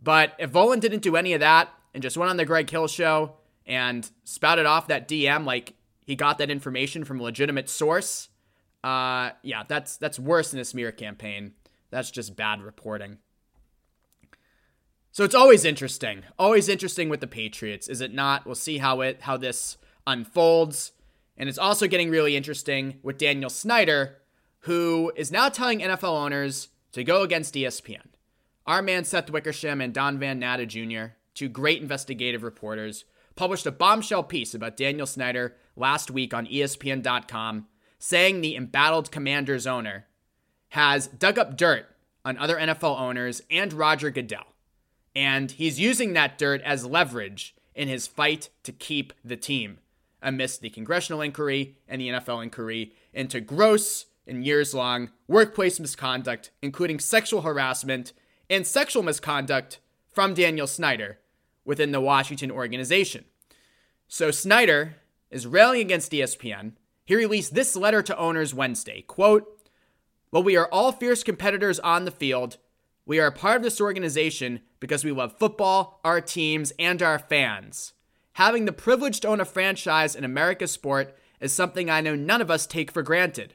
But 0.02 0.34
if 0.40 0.52
Volin 0.52 0.80
didn't 0.80 1.04
do 1.04 1.16
any 1.16 1.34
of 1.34 1.40
that 1.42 1.70
and 1.94 2.02
just 2.02 2.18
went 2.18 2.30
on 2.30 2.38
the 2.38 2.46
Greg 2.46 2.70
Hill 2.70 2.88
show 2.88 3.36
and 3.66 4.10
spouted 4.24 4.66
off 4.66 4.88
that 4.88 5.08
DM 5.08 5.46
like 5.46 5.76
he 6.06 6.16
got 6.16 6.40
that 6.40 6.50
information 6.50 7.04
from 7.04 7.20
a 7.20 7.24
legitimate 7.24 7.70
source, 7.70 8.30
uh, 8.84 9.32
yeah, 9.44 9.64
that's 9.68 9.98
that's 9.98 10.18
worse 10.18 10.50
than 10.52 10.60
a 10.60 10.66
smear 10.66 10.92
campaign. 10.92 11.54
That's 11.92 12.10
just 12.10 12.36
bad 12.36 12.64
reporting. 12.64 13.20
So 15.14 15.26
it's 15.26 15.36
always 15.36 15.66
interesting, 15.66 16.24
always 16.40 16.70
interesting 16.70 17.10
with 17.10 17.20
the 17.20 17.28
Patriots, 17.28 17.90
is 17.90 18.00
it 18.00 18.14
not? 18.14 18.46
We'll 18.46 18.56
see 18.56 18.78
how 18.78 19.02
it 19.02 19.22
how 19.22 19.36
this 19.36 19.78
unfolds. 20.08 20.94
And 21.36 21.50
it's 21.50 21.58
also 21.58 21.88
getting 21.88 22.10
really 22.10 22.38
interesting 22.38 23.00
with 23.04 23.18
Daniel 23.18 23.50
Snyder, 23.50 24.20
who 24.60 25.12
is 25.18 25.32
now 25.32 25.50
telling 25.50 25.80
NFL 25.80 26.04
owners 26.04 26.70
to 26.94 27.04
go 27.04 27.24
against 27.24 27.56
ESPN. 27.56 28.06
Our 28.66 28.82
man 28.82 29.04
Seth 29.04 29.30
Wickersham 29.30 29.82
and 29.82 29.94
Don 29.94 30.18
Van 30.18 30.40
Natta 30.40 30.66
Jr., 30.66 31.14
two 31.34 31.50
great 31.50 31.82
investigative 31.82 32.44
reporters, 32.44 33.04
published 33.36 33.66
a 33.66 33.72
bombshell 33.72 34.24
piece 34.24 34.54
about 34.54 34.78
Daniel 34.78 35.08
Snyder 35.08 35.56
last 35.76 36.12
week 36.12 36.34
on 36.34 36.46
ESPN.com, 36.48 37.68
saying 38.00 38.40
the 38.40 38.56
embattled 38.56 39.12
Commanders 39.12 39.68
owner 39.68 40.06
has 40.70 41.08
dug 41.08 41.38
up 41.38 41.58
dirt 41.58 41.86
on 42.24 42.38
other 42.38 42.56
NFL 42.56 43.00
owners 43.00 43.42
and 43.50 43.74
Roger 43.74 44.10
Goodell. 44.10 44.51
And 45.16 45.52
he's 45.52 45.80
using 45.80 46.14
that 46.14 46.38
dirt 46.38 46.62
as 46.62 46.86
leverage 46.86 47.56
in 47.76 47.88
his 47.88 48.08
fight 48.08 48.50
to 48.64 48.72
keep 48.72 49.14
the 49.24 49.38
team 49.38 49.80
amidst 50.22 50.62
the 50.62 50.70
congressional 50.70 51.22
inquiry 51.22 51.76
and 51.88 52.00
the 52.00 52.10
NFL 52.10 52.44
inquiry 52.44 52.94
into 53.14 53.42
gross 53.42 54.06
and 54.28 54.46
years 54.46 54.74
long 54.74 55.10
workplace 55.28 55.80
misconduct, 55.80 56.52
including 56.62 57.00
sexual 57.00 57.42
harassment 57.42 58.14
and 58.50 58.66
sexual 58.68 59.04
misconduct 59.04 59.80
from 60.12 60.34
Daniel 60.34 60.68
Snyder 60.68 61.20
within 61.66 61.92
the 61.92 62.02
Washington 62.02 62.52
organization. 62.52 63.26
So 64.08 64.32
Snyder 64.32 64.96
is 65.30 65.48
railing 65.48 65.82
against 65.82 66.12
ESPN. 66.12 66.74
He 67.06 67.16
released 67.16 67.54
this 67.54 67.76
letter 67.76 68.02
to 68.04 68.18
owners 68.18 68.54
Wednesday. 68.54 69.02
Quote, 69.02 69.48
While 70.30 70.44
we 70.44 70.58
are 70.58 70.68
all 70.68 70.92
fierce 70.92 71.24
competitors 71.24 71.80
on 71.80 72.06
the 72.06 72.12
field, 72.12 72.58
we 73.06 73.20
are 73.20 73.28
a 73.28 73.32
part 73.32 73.58
of 73.58 73.64
this 73.64 73.82
organization 73.82 74.62
because 74.82 75.06
we 75.06 75.14
love 75.14 75.38
football, 75.38 76.02
our 76.04 76.20
teams, 76.20 76.74
and 76.78 77.02
our 77.02 77.18
fans. 77.18 77.94
Having 78.34 78.66
the 78.66 78.74
privilege 78.74 79.22
to 79.22 79.30
own 79.30 79.40
a 79.40 79.46
franchise 79.46 80.16
in 80.16 80.26
America's 80.26 80.72
sport 80.72 81.16
is 81.40 81.54
something 81.54 81.90
I 81.90 82.02
know 82.02 82.16
none 82.16 82.42
of 82.42 82.52
us 82.52 82.68
take 82.68 82.92
for 82.92 83.04
granted. 83.04 83.54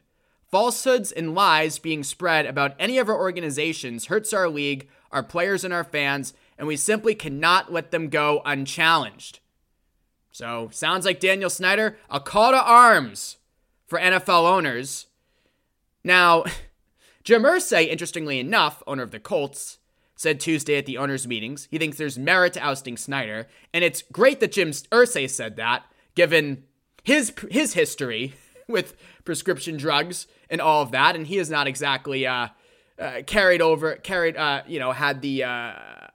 Falsehoods 0.51 1.13
and 1.13 1.35
lies 1.35 1.79
being 1.79 2.05
spread 2.05 2.47
about 2.47 2.77
any 2.79 2.97
of 2.97 3.09
our 3.09 3.19
organizations 3.19 4.07
hurts 4.07 4.33
our 4.33 4.49
league, 4.49 4.89
our 5.11 5.23
players, 5.23 5.65
and 5.65 5.75
our 5.75 5.85
fans, 5.85 6.33
and 6.57 6.69
we 6.69 6.77
simply 6.77 7.15
cannot 7.15 7.73
let 7.73 7.91
them 7.91 8.09
go 8.09 8.41
unchallenged. 8.45 9.41
So, 10.31 10.69
sounds 10.73 11.05
like 11.05 11.19
Daniel 11.19 11.51
Snyder, 11.51 11.99
a 12.09 12.21
call 12.21 12.53
to 12.53 12.63
arms 12.63 13.39
for 13.87 13.99
NFL 13.99 14.49
owners. 14.49 15.07
Now, 16.05 16.45
Jim 17.25 17.43
Irsay, 17.43 17.89
interestingly 17.89 18.39
enough, 18.39 18.83
owner 18.87 19.03
of 19.03 19.11
the 19.11 19.19
Colts, 19.19 19.79
said 20.17 20.41
Tuesday 20.41 20.79
at 20.79 20.87
the 20.87 20.99
owners' 20.99 21.29
meetings. 21.29 21.69
He 21.71 21.79
thinks 21.79 21.99
there's 21.99 22.19
merit 22.19 22.55
to 22.55 22.61
ousting 22.61 22.97
Snyder, 22.97 23.47
and 23.73 23.85
it's 23.85 24.03
great 24.11 24.41
that 24.41 24.53
Jim 24.53 24.71
Irsay 24.71 25.31
said 25.31 25.57
that, 25.57 25.85
given 26.15 26.65
his 27.05 27.33
his 27.51 27.75
history 27.75 28.35
with 28.69 28.97
prescription 29.25 29.77
drugs 29.77 30.27
and 30.51 30.61
all 30.61 30.83
of 30.83 30.91
that, 30.91 31.15
and 31.15 31.27
he 31.27 31.39
is 31.39 31.51
not 31.51 31.67
exactly 31.67 32.27
uh, 32.27 32.49
uh, 32.99 33.23
carried 33.27 33.61
over, 33.61 33.97
carried, 33.97 34.37
uh, 34.37 34.63
you 34.67 34.79
know, 34.79 34.93
had 34.93 35.21
the 35.21 35.45
uh, 35.45 35.73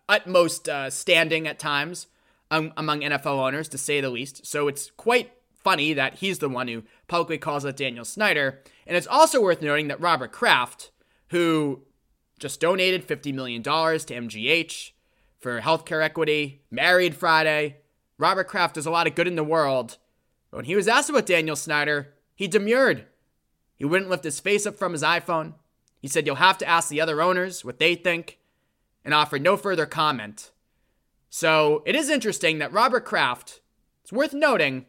utmost 0.09 0.67
uh, 0.67 0.89
standing 0.89 1.47
at 1.47 1.59
times 1.59 2.07
um, 2.49 2.73
among 2.75 3.01
NFL 3.01 3.39
owners, 3.39 3.69
to 3.69 3.77
say 3.77 4.01
the 4.01 4.09
least. 4.09 4.45
So 4.45 4.67
it's 4.67 4.91
quite 4.97 5.31
funny 5.63 5.93
that 5.93 6.15
he's 6.15 6.39
the 6.39 6.49
one 6.49 6.67
who 6.67 6.83
publicly 7.07 7.37
calls 7.37 7.65
out 7.65 7.77
Daniel 7.77 8.03
Snyder, 8.03 8.61
and 8.87 8.97
it's 8.97 9.07
also 9.07 9.41
worth 9.41 9.61
noting 9.61 9.89
that 9.89 10.01
Robert 10.01 10.31
Kraft, 10.31 10.91
who 11.29 11.83
just 12.41 12.59
donated 12.59 13.07
$50 13.07 13.33
million 13.33 13.63
to 13.63 13.71
MGH 13.71 14.91
for 15.39 15.61
healthcare 15.61 16.03
equity, 16.03 16.63
married 16.69 17.15
Friday. 17.15 17.77
Robert 18.17 18.47
Kraft 18.47 18.75
does 18.75 18.87
a 18.87 18.91
lot 18.91 19.07
of 19.07 19.15
good 19.15 19.27
in 19.27 19.35
the 19.35 19.43
world. 19.43 19.97
But 20.49 20.57
when 20.57 20.65
he 20.65 20.75
was 20.75 20.87
asked 20.87 21.09
about 21.09 21.27
Daniel 21.27 21.55
Snyder, 21.55 22.13
he 22.35 22.47
demurred. 22.47 23.05
He 23.75 23.85
wouldn't 23.85 24.09
lift 24.09 24.23
his 24.23 24.39
face 24.39 24.65
up 24.65 24.75
from 24.75 24.91
his 24.91 25.03
iPhone. 25.03 25.53
He 25.99 26.07
said, 26.07 26.25
You'll 26.25 26.35
have 26.35 26.57
to 26.57 26.67
ask 26.67 26.89
the 26.89 26.99
other 26.99 27.21
owners 27.21 27.63
what 27.63 27.77
they 27.77 27.93
think, 27.95 28.39
and 29.05 29.13
offered 29.13 29.43
no 29.43 29.55
further 29.55 29.85
comment. 29.85 30.49
So 31.29 31.83
it 31.85 31.95
is 31.95 32.09
interesting 32.09 32.57
that 32.57 32.73
Robert 32.73 33.05
Kraft, 33.05 33.61
it's 34.03 34.11
worth 34.11 34.33
noting, 34.33 34.87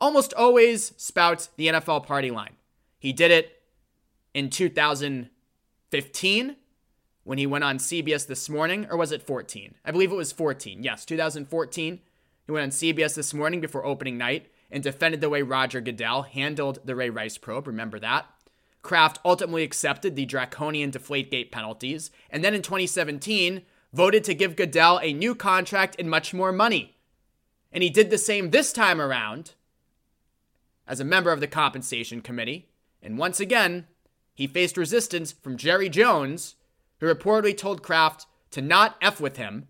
almost 0.00 0.34
always 0.34 0.92
spouts 0.96 1.50
the 1.56 1.68
NFL 1.68 2.04
party 2.04 2.32
line. 2.32 2.56
He 2.98 3.12
did 3.12 3.30
it 3.30 3.62
in 4.34 4.50
2015 4.50 6.56
when 7.24 7.38
he 7.38 7.46
went 7.46 7.64
on 7.64 7.78
CBS 7.78 8.26
this 8.26 8.48
morning, 8.48 8.86
or 8.90 8.96
was 8.96 9.12
it 9.12 9.22
14? 9.22 9.74
I 9.84 9.90
believe 9.90 10.10
it 10.10 10.16
was 10.16 10.32
14. 10.32 10.82
Yes, 10.82 11.04
2014. 11.04 12.00
He 12.46 12.52
went 12.52 12.64
on 12.64 12.70
CBS 12.70 13.14
this 13.14 13.34
morning 13.34 13.60
before 13.60 13.84
opening 13.84 14.18
night 14.18 14.50
and 14.70 14.82
defended 14.82 15.20
the 15.20 15.28
way 15.28 15.42
Roger 15.42 15.80
Goodell 15.80 16.22
handled 16.22 16.78
the 16.84 16.94
Ray 16.94 17.10
Rice 17.10 17.38
probe. 17.38 17.66
Remember 17.66 17.98
that? 17.98 18.26
Kraft 18.82 19.18
ultimately 19.24 19.62
accepted 19.62 20.16
the 20.16 20.24
draconian 20.24 20.90
Deflategate 20.90 21.50
penalties, 21.50 22.10
and 22.30 22.42
then 22.42 22.54
in 22.54 22.62
2017 22.62 23.62
voted 23.92 24.24
to 24.24 24.34
give 24.34 24.56
Goodell 24.56 25.00
a 25.02 25.12
new 25.12 25.34
contract 25.34 25.96
and 25.98 26.08
much 26.08 26.32
more 26.32 26.52
money. 26.52 26.96
And 27.72 27.82
he 27.82 27.90
did 27.90 28.10
the 28.10 28.18
same 28.18 28.50
this 28.50 28.72
time 28.72 29.00
around 29.00 29.52
as 30.86 31.00
a 31.00 31.04
member 31.04 31.30
of 31.30 31.40
the 31.40 31.46
compensation 31.46 32.20
committee. 32.20 32.68
And 33.02 33.18
once 33.18 33.38
again, 33.38 33.86
he 34.34 34.46
faced 34.46 34.76
resistance 34.76 35.32
from 35.32 35.56
Jerry 35.56 35.88
Jones, 35.88 36.56
who 37.00 37.12
reportedly 37.12 37.56
told 37.56 37.82
Kraft 37.82 38.26
to 38.50 38.60
not 38.60 38.96
F 39.00 39.20
with 39.20 39.36
him. 39.36 39.68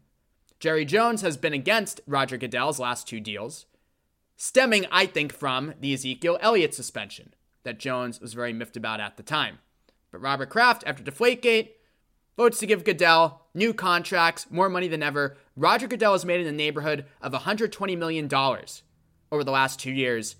Jerry 0.58 0.84
Jones 0.84 1.22
has 1.22 1.36
been 1.36 1.54
against 1.54 2.00
Roger 2.06 2.36
Goodell's 2.36 2.78
last 2.78 3.08
two 3.08 3.20
deals, 3.20 3.66
stemming, 4.36 4.86
I 4.90 5.06
think, 5.06 5.32
from 5.32 5.74
the 5.80 5.94
Ezekiel 5.94 6.38
Elliott 6.40 6.74
suspension 6.74 7.34
that 7.62 7.78
Jones 7.78 8.20
was 8.20 8.34
very 8.34 8.52
miffed 8.52 8.76
about 8.76 9.00
at 9.00 9.16
the 9.16 9.22
time. 9.22 9.58
But 10.10 10.20
Robert 10.20 10.50
Kraft, 10.50 10.82
after 10.86 11.02
Deflategate, 11.02 11.70
votes 12.36 12.58
to 12.58 12.66
give 12.66 12.84
Goodell 12.84 13.46
new 13.54 13.72
contracts, 13.72 14.50
more 14.50 14.68
money 14.68 14.88
than 14.88 15.02
ever. 15.02 15.36
Roger 15.56 15.86
Goodell 15.86 16.12
has 16.12 16.24
made 16.24 16.40
in 16.40 16.46
the 16.46 16.52
neighborhood 16.52 17.04
of 17.20 17.32
$120 17.32 17.96
million 17.96 18.28
over 19.32 19.44
the 19.44 19.50
last 19.50 19.78
two 19.78 19.92
years, 19.92 20.36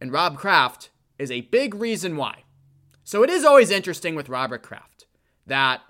and 0.00 0.12
Rob 0.12 0.36
Kraft 0.36 0.90
is 1.18 1.30
a 1.30 1.42
big 1.42 1.74
reason 1.74 2.16
why. 2.16 2.44
So 3.04 3.22
it 3.22 3.30
is 3.30 3.44
always 3.44 3.70
interesting 3.70 4.14
with 4.14 4.28
Robert 4.28 4.62
Kraft 4.62 5.06
that 5.46 5.80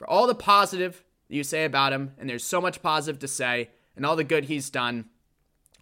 for 0.00 0.08
all 0.08 0.26
the 0.26 0.34
positive 0.34 1.04
you 1.28 1.44
say 1.44 1.66
about 1.66 1.92
him, 1.92 2.14
and 2.16 2.26
there's 2.26 2.42
so 2.42 2.58
much 2.58 2.80
positive 2.80 3.20
to 3.20 3.28
say, 3.28 3.68
and 3.94 4.06
all 4.06 4.16
the 4.16 4.24
good 4.24 4.46
he's 4.46 4.70
done, 4.70 5.10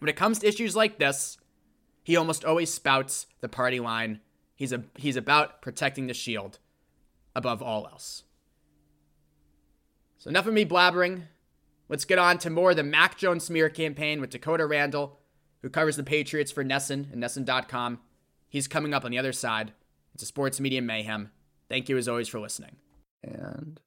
when 0.01 0.09
it 0.09 0.17
comes 0.17 0.41
to 0.41 0.49
issues 0.49 0.75
like 0.75 0.99
this, 0.99 1.39
he 2.03 2.17
almost 2.17 2.45
always 2.45 2.75
spouts 2.75 3.27
the 3.43 3.49
party 3.49 3.79
line. 3.79 4.19
He's 4.57 4.73
a 4.73 4.83
he's 4.97 5.15
about 5.15 5.63
protecting 5.63 6.09
the 6.09 6.15
shield 6.15 6.59
above 7.37 7.63
all 7.63 7.87
else. 7.87 8.25
So 10.19 10.31
enough 10.31 10.49
of 10.49 10.55
me 10.55 10.65
blabbering. 10.65 11.23
Let's 11.89 12.05
get 12.05 12.19
on 12.19 12.39
to 12.39 12.51
more 12.51 12.71
of 12.71 12.77
the 12.77 12.83
Mac 12.83 13.19
Jones 13.19 13.45
smear 13.45 13.69
campaign 13.69 14.21
with 14.21 14.31
Dakota 14.31 14.67
Randall, 14.67 15.21
who 15.63 15.71
covers 15.71 15.95
the 15.95 16.03
Patriots 16.03 16.51
for 16.51 16.65
NESN 16.65 17.13
and 17.13 17.23
NESN.com. 17.23 18.01
He's 18.49 18.67
coming 18.67 18.93
up 18.93 19.05
on 19.05 19.13
the 19.13 19.19
other 19.19 19.33
side. 19.33 19.75
It's 20.13 20.25
a 20.25 20.27
sports 20.27 20.59
media 20.59 20.83
mayhem. 20.83 21.31
Thank 21.69 21.89
you 21.89 21.97
as 21.97 22.09
always 22.09 22.27
for 22.27 22.41
listening. 22.41 22.79
And 23.23 23.81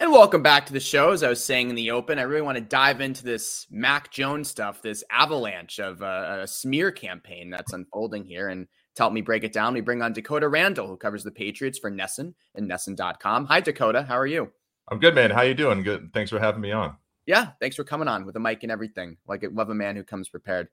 and 0.00 0.12
welcome 0.12 0.42
back 0.42 0.64
to 0.64 0.72
the 0.72 0.80
show. 0.80 1.10
As 1.10 1.22
I 1.24 1.28
was 1.28 1.42
saying 1.44 1.70
in 1.70 1.74
the 1.74 1.90
open, 1.90 2.18
I 2.18 2.22
really 2.22 2.42
want 2.42 2.56
to 2.56 2.62
dive 2.62 3.00
into 3.00 3.24
this 3.24 3.66
Mac 3.70 4.10
Jones 4.12 4.48
stuff, 4.48 4.80
this 4.80 5.02
avalanche 5.10 5.80
of 5.80 6.02
uh, 6.02 6.38
a 6.42 6.46
smear 6.46 6.92
campaign 6.92 7.50
that's 7.50 7.72
unfolding 7.72 8.24
here. 8.24 8.48
And 8.48 8.68
to 8.94 9.02
help 9.02 9.12
me 9.12 9.22
break 9.22 9.42
it 9.42 9.52
down, 9.52 9.74
we 9.74 9.80
bring 9.80 10.00
on 10.00 10.12
Dakota 10.12 10.48
Randall, 10.48 10.86
who 10.86 10.96
covers 10.96 11.24
the 11.24 11.32
Patriots 11.32 11.78
for 11.78 11.90
NESN 11.90 12.32
and 12.54 12.70
NESN.com. 12.70 13.46
Hi, 13.46 13.60
Dakota. 13.60 14.02
How 14.02 14.16
are 14.16 14.26
you? 14.26 14.52
I'm 14.88 15.00
good, 15.00 15.16
man. 15.16 15.30
How 15.30 15.42
you 15.42 15.54
doing? 15.54 15.82
Good. 15.82 16.10
Thanks 16.14 16.30
for 16.30 16.38
having 16.38 16.60
me 16.60 16.70
on. 16.70 16.96
Yeah, 17.26 17.48
thanks 17.60 17.76
for 17.76 17.84
coming 17.84 18.08
on 18.08 18.24
with 18.24 18.36
a 18.36 18.40
mic 18.40 18.62
and 18.62 18.72
everything. 18.72 19.16
Like, 19.26 19.44
I 19.44 19.48
love 19.48 19.68
a 19.68 19.74
man 19.74 19.96
who 19.96 20.04
comes 20.04 20.28
prepared. 20.28 20.68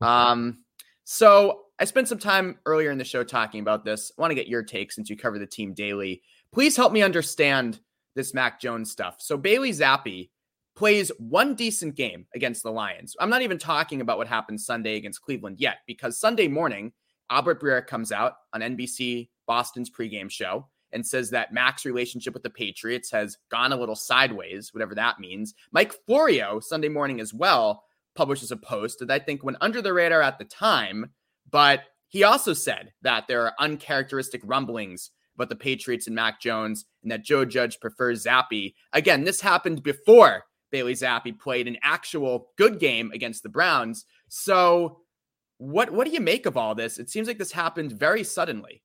Um, 0.00 0.64
so 1.04 1.66
I 1.78 1.84
spent 1.84 2.08
some 2.08 2.18
time 2.18 2.58
earlier 2.64 2.90
in 2.90 2.98
the 2.98 3.04
show 3.04 3.24
talking 3.24 3.60
about 3.60 3.84
this. 3.84 4.10
I 4.18 4.22
want 4.22 4.30
to 4.30 4.34
get 4.34 4.48
your 4.48 4.62
take 4.62 4.90
since 4.90 5.10
you 5.10 5.16
cover 5.16 5.38
the 5.38 5.46
team 5.46 5.74
daily. 5.74 6.22
Please 6.50 6.76
help 6.76 6.92
me 6.92 7.02
understand 7.02 7.78
this 8.14 8.34
Mac 8.34 8.60
Jones 8.60 8.90
stuff. 8.90 9.16
So 9.18 9.36
Bailey 9.36 9.70
Zappe 9.70 10.30
plays 10.76 11.10
one 11.18 11.54
decent 11.54 11.94
game 11.94 12.26
against 12.34 12.62
the 12.62 12.72
Lions. 12.72 13.16
I'm 13.20 13.30
not 13.30 13.42
even 13.42 13.58
talking 13.58 14.00
about 14.00 14.18
what 14.18 14.28
happened 14.28 14.60
Sunday 14.60 14.96
against 14.96 15.22
Cleveland 15.22 15.60
yet, 15.60 15.78
because 15.86 16.18
Sunday 16.18 16.48
morning, 16.48 16.92
Albert 17.30 17.60
Breer 17.60 17.86
comes 17.86 18.12
out 18.12 18.34
on 18.52 18.60
NBC 18.60 19.28
Boston's 19.46 19.90
pregame 19.90 20.30
show 20.30 20.68
and 20.92 21.06
says 21.06 21.30
that 21.30 21.52
Mac's 21.52 21.84
relationship 21.84 22.34
with 22.34 22.42
the 22.42 22.50
Patriots 22.50 23.10
has 23.10 23.38
gone 23.50 23.72
a 23.72 23.76
little 23.76 23.94
sideways, 23.94 24.74
whatever 24.74 24.94
that 24.94 25.20
means. 25.20 25.54
Mike 25.72 25.94
Florio, 26.06 26.60
Sunday 26.60 26.88
morning 26.88 27.20
as 27.20 27.32
well, 27.32 27.84
publishes 28.16 28.50
a 28.50 28.56
post 28.56 28.98
that 28.98 29.10
I 29.10 29.18
think 29.18 29.44
went 29.44 29.58
under 29.60 29.80
the 29.80 29.92
radar 29.92 30.22
at 30.22 30.38
the 30.38 30.44
time, 30.44 31.10
but 31.50 31.82
he 32.08 32.24
also 32.24 32.52
said 32.52 32.92
that 33.02 33.28
there 33.28 33.44
are 33.44 33.54
uncharacteristic 33.60 34.40
rumblings 34.44 35.10
about 35.40 35.48
the 35.48 35.56
Patriots 35.56 36.06
and 36.06 36.14
Mac 36.14 36.40
Jones 36.40 36.84
and 37.02 37.10
that 37.10 37.24
Joe 37.24 37.44
Judge 37.44 37.80
prefers 37.80 38.24
Zappe. 38.24 38.74
Again, 38.92 39.24
this 39.24 39.40
happened 39.40 39.82
before 39.82 40.44
Bailey 40.70 40.94
Zappe 40.94 41.38
played 41.38 41.66
an 41.66 41.78
actual 41.82 42.50
good 42.56 42.78
game 42.78 43.10
against 43.12 43.42
the 43.42 43.48
Browns. 43.48 44.04
So 44.28 45.00
what 45.58 45.90
what 45.90 46.06
do 46.06 46.12
you 46.12 46.20
make 46.20 46.46
of 46.46 46.56
all 46.56 46.74
this? 46.74 46.98
It 46.98 47.10
seems 47.10 47.28
like 47.28 47.38
this 47.38 47.52
happened 47.52 47.92
very 47.92 48.24
suddenly. 48.24 48.82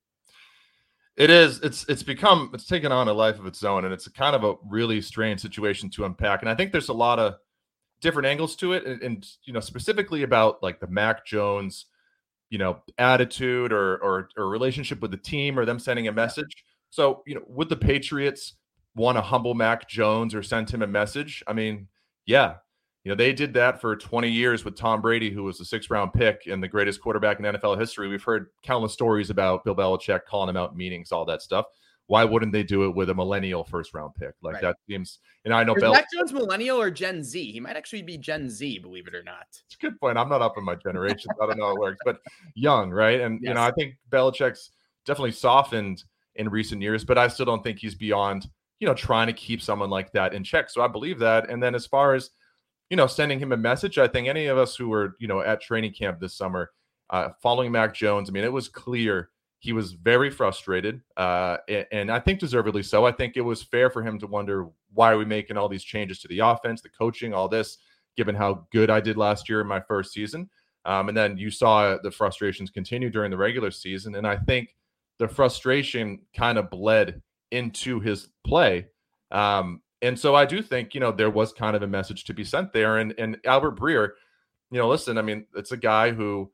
It 1.16 1.30
is. 1.30 1.62
It's 1.62 1.86
it's 1.88 2.04
become 2.04 2.52
it's 2.54 2.68
taken 2.68 2.92
on 2.92 3.08
a 3.08 3.14
life 3.14 3.40
of 3.40 3.46
its 3.46 3.64
own, 3.64 3.86
and 3.86 3.94
it's 3.94 4.08
a 4.08 4.12
kind 4.12 4.36
of 4.36 4.44
a 4.44 4.56
really 4.68 5.02
strange 5.02 5.40
situation 5.40 5.90
to 5.92 6.06
unpack. 6.06 6.42
And 6.42 6.50
I 6.50 6.56
think 6.56 6.72
there's 6.72 6.90
a 6.90 6.94
lot 6.94 7.20
of 7.20 7.36
different 8.02 8.28
angles 8.28 8.56
to 8.58 8.74
it, 8.74 8.86
and, 8.86 9.02
and 9.02 9.28
you 9.44 9.54
know 9.54 9.62
specifically 9.62 10.24
about 10.24 10.62
like 10.62 10.82
the 10.82 10.88
Mac 10.88 11.26
Jones, 11.26 11.86
you 12.56 12.60
know, 12.60 12.82
attitude 12.98 13.74
or 13.74 13.98
or 13.98 14.30
or 14.38 14.48
relationship 14.48 15.02
with 15.02 15.12
the 15.12 15.18
team 15.18 15.60
or 15.60 15.66
them 15.66 15.78
sending 15.78 16.08
a 16.08 16.12
message. 16.14 16.64
So 16.90 17.22
you 17.26 17.36
know, 17.36 17.42
would 17.48 17.68
the 17.68 17.76
Patriots 17.76 18.54
want 18.96 19.18
to 19.18 19.22
humble 19.22 19.54
Mac 19.54 19.90
Jones 19.90 20.34
or 20.34 20.42
send 20.42 20.70
him 20.70 20.82
a 20.82 20.88
message? 20.88 21.44
I 21.48 21.52
mean, 21.52 21.90
yeah, 22.26 22.56
you 23.04 23.10
know, 23.10 23.16
they 23.16 23.34
did 23.34 23.56
that 23.56 23.82
for 23.82 23.98
20 23.98 24.30
years 24.30 24.64
with 24.64 24.78
Tom 24.78 25.02
Brady, 25.02 25.32
who 25.32 25.44
was 25.44 25.58
the 25.58 25.66
sixth 25.66 25.90
round 25.90 26.14
pick 26.14 26.44
and 26.50 26.64
the 26.64 26.70
greatest 26.70 27.02
quarterback 27.02 27.40
in 27.40 27.46
NFL 27.46 27.78
history. 27.78 28.08
We've 28.08 28.24
heard 28.24 28.48
countless 28.64 28.94
stories 28.94 29.30
about 29.30 29.66
Bill 29.66 29.76
Belichick 29.76 30.22
calling 30.26 30.48
him 30.48 30.56
out 30.56 30.78
meetings, 30.78 31.12
all 31.12 31.26
that 31.26 31.42
stuff. 31.42 31.66
Why 32.08 32.24
wouldn't 32.24 32.52
they 32.52 32.64
do 32.64 32.86
it 32.86 32.96
with 32.96 33.10
a 33.10 33.14
millennial 33.14 33.64
first 33.64 33.94
round 33.94 34.14
pick? 34.16 34.36
Like 34.42 34.56
right. 34.56 34.62
that 34.62 34.78
seems, 34.88 35.20
and 35.44 35.54
I 35.54 35.64
know 35.64 35.76
Is 35.76 35.82
Bel- 35.82 35.96
Jones 36.14 36.34
millennial 36.34 36.80
or 36.80 36.92
Gen 36.92 37.24
Z. 37.24 37.52
He 37.52 37.60
might 37.60 37.76
actually 37.76 38.04
be 38.04 38.18
Gen 38.18 38.50
Z, 38.50 38.80
believe 38.80 39.08
it 39.08 39.16
or 39.16 39.24
not. 39.24 39.48
It's 39.50 39.76
a 39.76 39.78
good 39.80 40.00
point. 40.00 40.18
I'm 40.18 40.30
not 40.30 40.42
up 40.42 40.58
in 40.58 40.64
my 40.64 40.76
generation. 40.76 41.32
I 41.42 41.48
don't 41.48 41.58
know 41.58 41.66
how 41.66 41.76
it 41.76 41.80
works, 41.80 42.00
but 42.06 42.20
young, 42.54 42.92
right? 42.92 43.22
And 43.22 43.40
yes. 43.42 43.50
you 43.50 43.54
know, 43.56 43.62
I 43.62 43.72
think 43.72 43.96
Belichick's 44.12 44.72
definitely 45.06 45.32
softened 45.32 46.04
in 46.36 46.50
recent 46.50 46.82
years, 46.82 47.04
but 47.04 47.18
I 47.18 47.28
still 47.28 47.46
don't 47.46 47.64
think 47.64 47.80
he's 47.80 47.96
beyond, 47.96 48.48
you 48.80 48.88
know, 48.88 48.94
trying 48.94 49.28
to 49.28 49.34
keep 49.34 49.62
someone 49.62 49.90
like 49.90 50.12
that 50.12 50.34
in 50.34 50.44
check. 50.44 50.70
So 50.70 50.82
I 50.82 50.88
believe 50.88 51.20
that. 51.20 51.50
And 51.50 51.62
then 51.62 51.74
as 51.74 51.88
far 51.88 52.14
as 52.14 52.30
you 52.90 52.98
know, 52.98 53.08
sending 53.08 53.40
him 53.40 53.52
a 53.52 53.58
message. 53.58 53.98
I 53.98 54.08
think 54.08 54.28
any 54.28 54.48
of 54.48 54.58
us 54.58 54.76
who 54.76 54.90
were, 54.90 55.16
you 55.20 55.28
know, 55.28 55.42
at 55.42 55.62
training 55.62 55.94
camp 55.94 56.20
this 56.20 56.38
summer, 56.38 56.72
uh, 57.10 57.30
following 57.42 57.72
Mac 57.72 57.94
Jones, 57.94 58.30
I 58.30 58.34
mean, 58.34 58.44
it 58.44 58.54
was 58.54 58.68
clear 58.68 59.30
he 59.65 59.74
was 59.74 59.93
very 59.93 60.29
frustrated, 60.29 61.01
uh, 61.17 61.57
and, 61.91 62.12
I 62.12 62.19
think 62.19 62.39
deservedly 62.39 62.84
so. 62.84 63.03
I 63.05 63.12
think 63.12 63.36
it 63.36 63.41
was 63.41 63.63
fair 63.63 63.89
for 63.89 64.03
him 64.03 64.19
to 64.19 64.27
wonder 64.27 64.67
why 64.93 65.12
are 65.12 65.17
we 65.17 65.25
making 65.25 65.57
all 65.57 65.67
these 65.67 65.84
changes 65.84 66.19
to 66.19 66.27
the 66.27 66.39
offense, 66.39 66.81
the 66.81 66.89
coaching, 66.89 67.34
all 67.34 67.48
this, 67.48 67.79
given 68.15 68.36
how 68.36 68.67
good 68.72 68.91
I 68.91 69.01
did 69.01 69.17
last 69.17 69.50
year 69.50 69.62
in 69.62 69.67
my 69.67 69.79
first 69.79 70.13
season. 70.13 70.50
Um, 70.86 71.10
and 71.10 71.17
then 71.17 71.36
you 71.36 71.50
saw 71.50 71.98
the 71.98 72.12
frustrations 72.12 72.69
continue 72.69 73.10
during 73.10 73.31
the 73.31 73.38
regular 73.38 73.72
season, 73.72 74.13
and 74.13 74.27
I 74.27 74.38
think 74.38 74.75
the 75.17 75.27
frustration 75.27 76.19
kind 76.36 76.60
of 76.60 76.69
bled 76.69 77.24
into 77.50 78.00
his 78.00 78.29
play. 78.45 78.86
Um, 79.31 79.81
and 80.03 80.19
so 80.19 80.36
I 80.36 80.45
do 80.45 80.62
think, 80.62 80.93
you 80.93 81.00
know, 81.00 81.12
there 81.12 81.31
was 81.31 81.53
kind 81.53 81.75
of 81.75 81.81
a 81.81 81.88
message 81.88 82.25
to 82.25 82.34
be 82.36 82.43
sent 82.43 82.72
there. 82.72 83.00
And 83.00 83.15
and 83.17 83.38
Albert 83.45 83.79
Breer, 83.79 84.10
you 84.69 84.77
know, 84.77 84.88
listen, 84.88 85.17
I 85.17 85.24
mean, 85.24 85.48
it's 85.55 85.72
a 85.72 85.77
guy 85.77 86.12
who, 86.12 86.51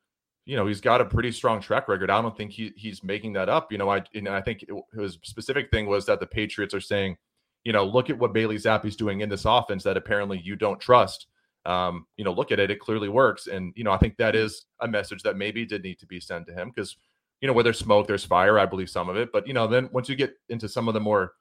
you 0.51 0.57
know, 0.57 0.67
he's 0.67 0.81
got 0.81 0.99
a 0.99 1.05
pretty 1.05 1.31
strong 1.31 1.61
track 1.61 1.87
record. 1.87 2.09
I 2.09 2.21
don't 2.21 2.35
think 2.35 2.51
he 2.51 2.73
he's 2.75 3.05
making 3.05 3.31
that 3.33 3.47
up. 3.47 3.71
You 3.71 3.77
know, 3.77 3.89
I 3.89 4.03
and 4.13 4.27
I 4.27 4.41
think 4.41 4.65
his 4.93 5.17
specific 5.23 5.71
thing 5.71 5.85
was 5.85 6.05
that 6.07 6.19
the 6.19 6.27
Patriots 6.27 6.73
are 6.73 6.81
saying, 6.81 7.15
you 7.63 7.71
know, 7.71 7.85
look 7.85 8.09
at 8.09 8.19
what 8.19 8.33
Bailey 8.33 8.57
Zappe's 8.57 8.97
doing 8.97 9.21
in 9.21 9.29
this 9.29 9.45
offense 9.45 9.81
that 9.85 9.95
apparently 9.95 10.41
you 10.43 10.57
don't 10.57 10.77
trust. 10.77 11.27
Um, 11.65 12.05
you 12.17 12.25
know, 12.25 12.33
look 12.33 12.51
at 12.51 12.59
it; 12.59 12.69
it 12.69 12.81
clearly 12.81 13.07
works. 13.07 13.47
And 13.47 13.71
you 13.77 13.85
know, 13.85 13.93
I 13.93 13.97
think 13.97 14.17
that 14.17 14.35
is 14.35 14.65
a 14.81 14.89
message 14.89 15.23
that 15.23 15.37
maybe 15.37 15.65
did 15.65 15.83
need 15.83 15.99
to 15.99 16.05
be 16.05 16.19
sent 16.19 16.47
to 16.47 16.53
him 16.53 16.69
because, 16.75 16.97
you 17.39 17.47
know, 17.47 17.53
where 17.53 17.63
there's 17.63 17.79
smoke, 17.79 18.05
there's 18.05 18.25
fire. 18.25 18.59
I 18.59 18.65
believe 18.65 18.89
some 18.89 19.07
of 19.07 19.15
it, 19.15 19.31
but 19.31 19.47
you 19.47 19.53
know, 19.53 19.67
then 19.67 19.87
once 19.93 20.09
you 20.09 20.17
get 20.17 20.33
into 20.49 20.67
some 20.67 20.89
of 20.89 20.93
the 20.93 20.99
more 20.99 21.31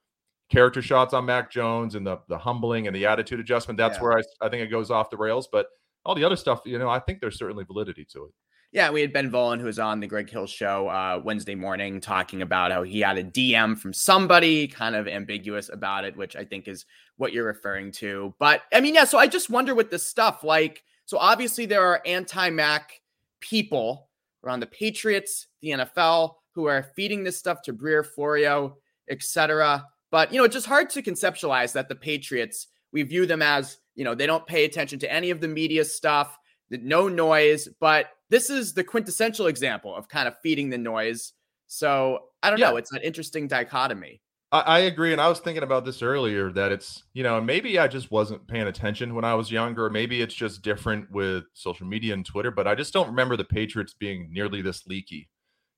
character 0.51 0.83
shots 0.83 1.14
on 1.14 1.25
Mac 1.25 1.51
Jones 1.51 1.96
and 1.96 2.07
the 2.07 2.18
the 2.29 2.38
humbling 2.38 2.87
and 2.87 2.94
the 2.94 3.07
attitude 3.07 3.40
adjustment. 3.40 3.77
That's 3.77 3.99
yeah. 3.99 4.05
where 4.05 4.18
I, 4.18 4.23
I 4.40 4.49
think 4.49 4.62
it 4.62 4.70
goes 4.70 4.92
off 4.92 5.11
the 5.11 5.16
rails. 5.16 5.49
But 5.51 5.66
all 6.05 6.14
the 6.14 6.23
other 6.23 6.37
stuff, 6.37 6.61
you 6.64 6.79
know, 6.79 6.88
I 6.88 7.01
think 7.01 7.20
there's 7.20 7.37
certainly 7.37 7.64
validity 7.64 8.05
to 8.12 8.27
it. 8.27 8.35
Yeah, 8.72 8.90
we 8.90 9.00
had 9.00 9.12
Ben 9.12 9.33
Volin, 9.33 9.59
who 9.59 9.66
was 9.66 9.80
on 9.80 9.98
the 9.98 10.06
Greg 10.06 10.30
Hill 10.30 10.46
show 10.46 10.87
uh, 10.87 11.20
Wednesday 11.24 11.56
morning, 11.56 12.00
talking 12.00 12.42
about 12.42 12.70
how 12.70 12.85
he 12.85 13.00
had 13.00 13.18
a 13.18 13.24
DM 13.24 13.76
from 13.76 13.92
somebody, 13.92 14.68
kind 14.68 14.94
of 14.94 15.09
ambiguous 15.09 15.70
about 15.72 16.04
it, 16.04 16.16
which 16.16 16.37
I 16.37 16.44
think 16.44 16.68
is 16.68 16.87
what 17.16 17.33
you're 17.33 17.46
referring 17.46 17.90
to. 17.92 18.33
But 18.38 18.62
I 18.72 18.80
mean, 18.80 18.94
yeah, 18.94 19.04
so 19.04 19.18
I 19.18 19.26
just 19.26 19.50
wonder 19.50 19.74
with 19.74 19.90
this 19.90 20.06
stuff, 20.06 20.44
like, 20.44 20.85
so 21.04 21.18
obviously 21.18 21.66
there 21.66 21.83
are 21.83 22.00
anti-Mac 22.06 23.00
people 23.40 24.09
around 24.44 24.61
the 24.61 24.66
Patriots, 24.66 25.48
the 25.62 25.70
NFL, 25.70 26.35
who 26.54 26.66
are 26.66 26.92
feeding 26.94 27.24
this 27.24 27.37
stuff 27.37 27.62
to 27.62 27.72
Breer, 27.72 28.06
Florio, 28.06 28.76
etc. 29.11 29.85
But, 30.12 30.33
you 30.33 30.38
know, 30.38 30.44
it's 30.44 30.54
just 30.54 30.66
hard 30.66 30.90
to 30.90 31.02
conceptualize 31.02 31.72
that 31.72 31.88
the 31.88 31.96
Patriots, 31.96 32.68
we 32.92 33.02
view 33.02 33.26
them 33.26 33.42
as, 33.42 33.78
you 33.96 34.04
know, 34.04 34.14
they 34.14 34.26
don't 34.26 34.46
pay 34.46 34.64
attention 34.64 35.00
to 35.00 35.12
any 35.12 35.30
of 35.30 35.40
the 35.40 35.48
media 35.48 35.85
stuff, 35.85 36.38
no 36.70 37.09
noise. 37.09 37.68
But 37.80 38.06
this 38.31 38.49
is 38.49 38.73
the 38.73 38.85
quintessential 38.85 39.47
example 39.47 39.95
of 39.95 40.09
kind 40.09 40.27
of 40.27 40.35
feeding 40.43 40.71
the 40.71 40.79
noise. 40.79 41.33
So 41.66 42.21
I 42.43 42.51
don't 42.51 42.59
yeah. 42.59 42.71
know. 42.71 42.77
It's 42.77 42.93
an 42.93 43.03
interesting 43.03 43.47
dichotomy. 43.47 44.21
I, 44.53 44.61
I 44.61 44.79
agree. 44.81 45.12
And 45.12 45.21
I 45.21 45.29
was 45.29 45.40
thinking 45.40 45.62
about 45.62 45.85
this 45.85 46.03
earlier 46.03 46.51
that 46.53 46.73
it's, 46.73 47.05
you 47.12 47.23
know, 47.23 47.40
maybe 47.40 47.79
I 47.79 47.87
just 47.87 48.11
wasn't 48.11 48.47
paying 48.49 48.66
attention 48.66 49.14
when 49.14 49.25
I 49.25 49.35
was 49.35 49.51
younger. 49.51 49.90
Maybe 49.90 50.23
it's 50.23 50.35
just 50.35 50.62
different 50.62 51.11
with 51.11 51.45
social 51.55 51.87
media 51.87 52.14
and 52.14 52.25
Twitter, 52.25 52.51
but 52.51 52.66
I 52.66 52.75
just 52.75 52.93
don't 52.93 53.09
remember 53.09 53.37
the 53.37 53.45
Patriots 53.45 53.95
being 53.95 54.29
nearly 54.33 54.62
this 54.62 54.87
leaky 54.87 55.29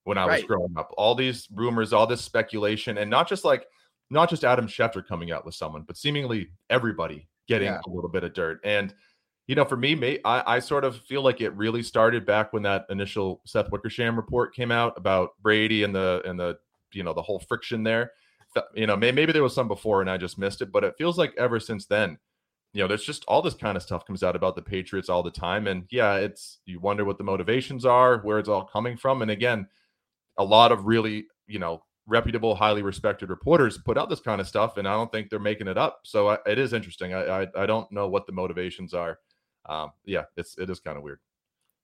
when 0.04 0.18
I 0.18 0.26
was 0.26 0.42
growing 0.44 0.74
up. 0.76 0.92
All 0.96 1.14
these 1.14 1.48
rumors, 1.52 1.92
all 1.92 2.06
this 2.06 2.22
speculation, 2.22 2.98
and 2.98 3.10
not 3.10 3.28
just 3.28 3.44
like, 3.44 3.66
not 4.10 4.28
just 4.28 4.44
Adam 4.44 4.66
Schefter 4.66 5.06
coming 5.06 5.32
out 5.32 5.46
with 5.46 5.54
someone, 5.54 5.82
but 5.86 5.96
seemingly 5.96 6.48
everybody 6.70 7.28
getting 7.48 7.68
yeah. 7.68 7.80
a 7.86 7.90
little 7.90 8.10
bit 8.10 8.24
of 8.24 8.34
dirt. 8.34 8.60
And 8.64 8.94
you 9.46 9.54
know, 9.54 9.64
for 9.64 9.76
me, 9.76 9.94
mate, 9.94 10.20
I, 10.24 10.42
I 10.46 10.58
sort 10.60 10.84
of 10.84 10.98
feel 11.02 11.22
like 11.22 11.40
it 11.40 11.56
really 11.56 11.82
started 11.82 12.24
back 12.24 12.52
when 12.52 12.62
that 12.62 12.86
initial 12.90 13.40
Seth 13.44 13.70
Wickersham 13.70 14.16
report 14.16 14.54
came 14.54 14.70
out 14.70 14.94
about 14.96 15.30
Brady 15.42 15.82
and 15.82 15.94
the 15.94 16.22
and 16.24 16.38
the 16.38 16.58
you 16.92 17.02
know 17.02 17.12
the 17.12 17.22
whole 17.22 17.40
friction 17.40 17.82
there. 17.82 18.12
You 18.74 18.86
know, 18.86 18.96
maybe 18.96 19.32
there 19.32 19.42
was 19.42 19.54
some 19.54 19.68
before 19.68 20.02
and 20.02 20.10
I 20.10 20.18
just 20.18 20.38
missed 20.38 20.60
it, 20.60 20.70
but 20.70 20.84
it 20.84 20.94
feels 20.98 21.16
like 21.16 21.32
ever 21.38 21.58
since 21.58 21.86
then, 21.86 22.18
you 22.74 22.82
know, 22.82 22.88
there's 22.88 23.04
just 23.04 23.24
all 23.26 23.40
this 23.40 23.54
kind 23.54 23.76
of 23.76 23.82
stuff 23.82 24.06
comes 24.06 24.22
out 24.22 24.36
about 24.36 24.56
the 24.56 24.62
Patriots 24.62 25.08
all 25.08 25.22
the 25.22 25.30
time. 25.30 25.66
And 25.66 25.86
yeah, 25.90 26.16
it's 26.16 26.58
you 26.66 26.78
wonder 26.78 27.04
what 27.04 27.18
the 27.18 27.24
motivations 27.24 27.84
are, 27.84 28.18
where 28.18 28.38
it's 28.38 28.48
all 28.48 28.64
coming 28.64 28.96
from. 28.96 29.22
And 29.22 29.30
again, 29.30 29.66
a 30.38 30.44
lot 30.44 30.70
of 30.70 30.86
really, 30.86 31.26
you 31.46 31.58
know, 31.58 31.82
reputable, 32.06 32.54
highly 32.54 32.82
respected 32.82 33.30
reporters 33.30 33.78
put 33.78 33.98
out 33.98 34.08
this 34.08 34.20
kind 34.20 34.40
of 34.40 34.48
stuff, 34.48 34.76
and 34.76 34.88
I 34.88 34.92
don't 34.92 35.12
think 35.12 35.30
they're 35.30 35.38
making 35.38 35.68
it 35.68 35.78
up. 35.78 36.00
So 36.04 36.28
I, 36.30 36.38
it 36.46 36.58
is 36.58 36.72
interesting. 36.72 37.14
I, 37.14 37.42
I, 37.42 37.46
I 37.56 37.66
don't 37.66 37.90
know 37.92 38.08
what 38.08 38.26
the 38.26 38.32
motivations 38.32 38.94
are. 38.94 39.18
Um, 39.66 39.92
yeah, 40.04 40.24
it's 40.36 40.56
it 40.58 40.68
is 40.70 40.80
kind 40.80 40.96
of 40.96 41.02
weird. 41.02 41.20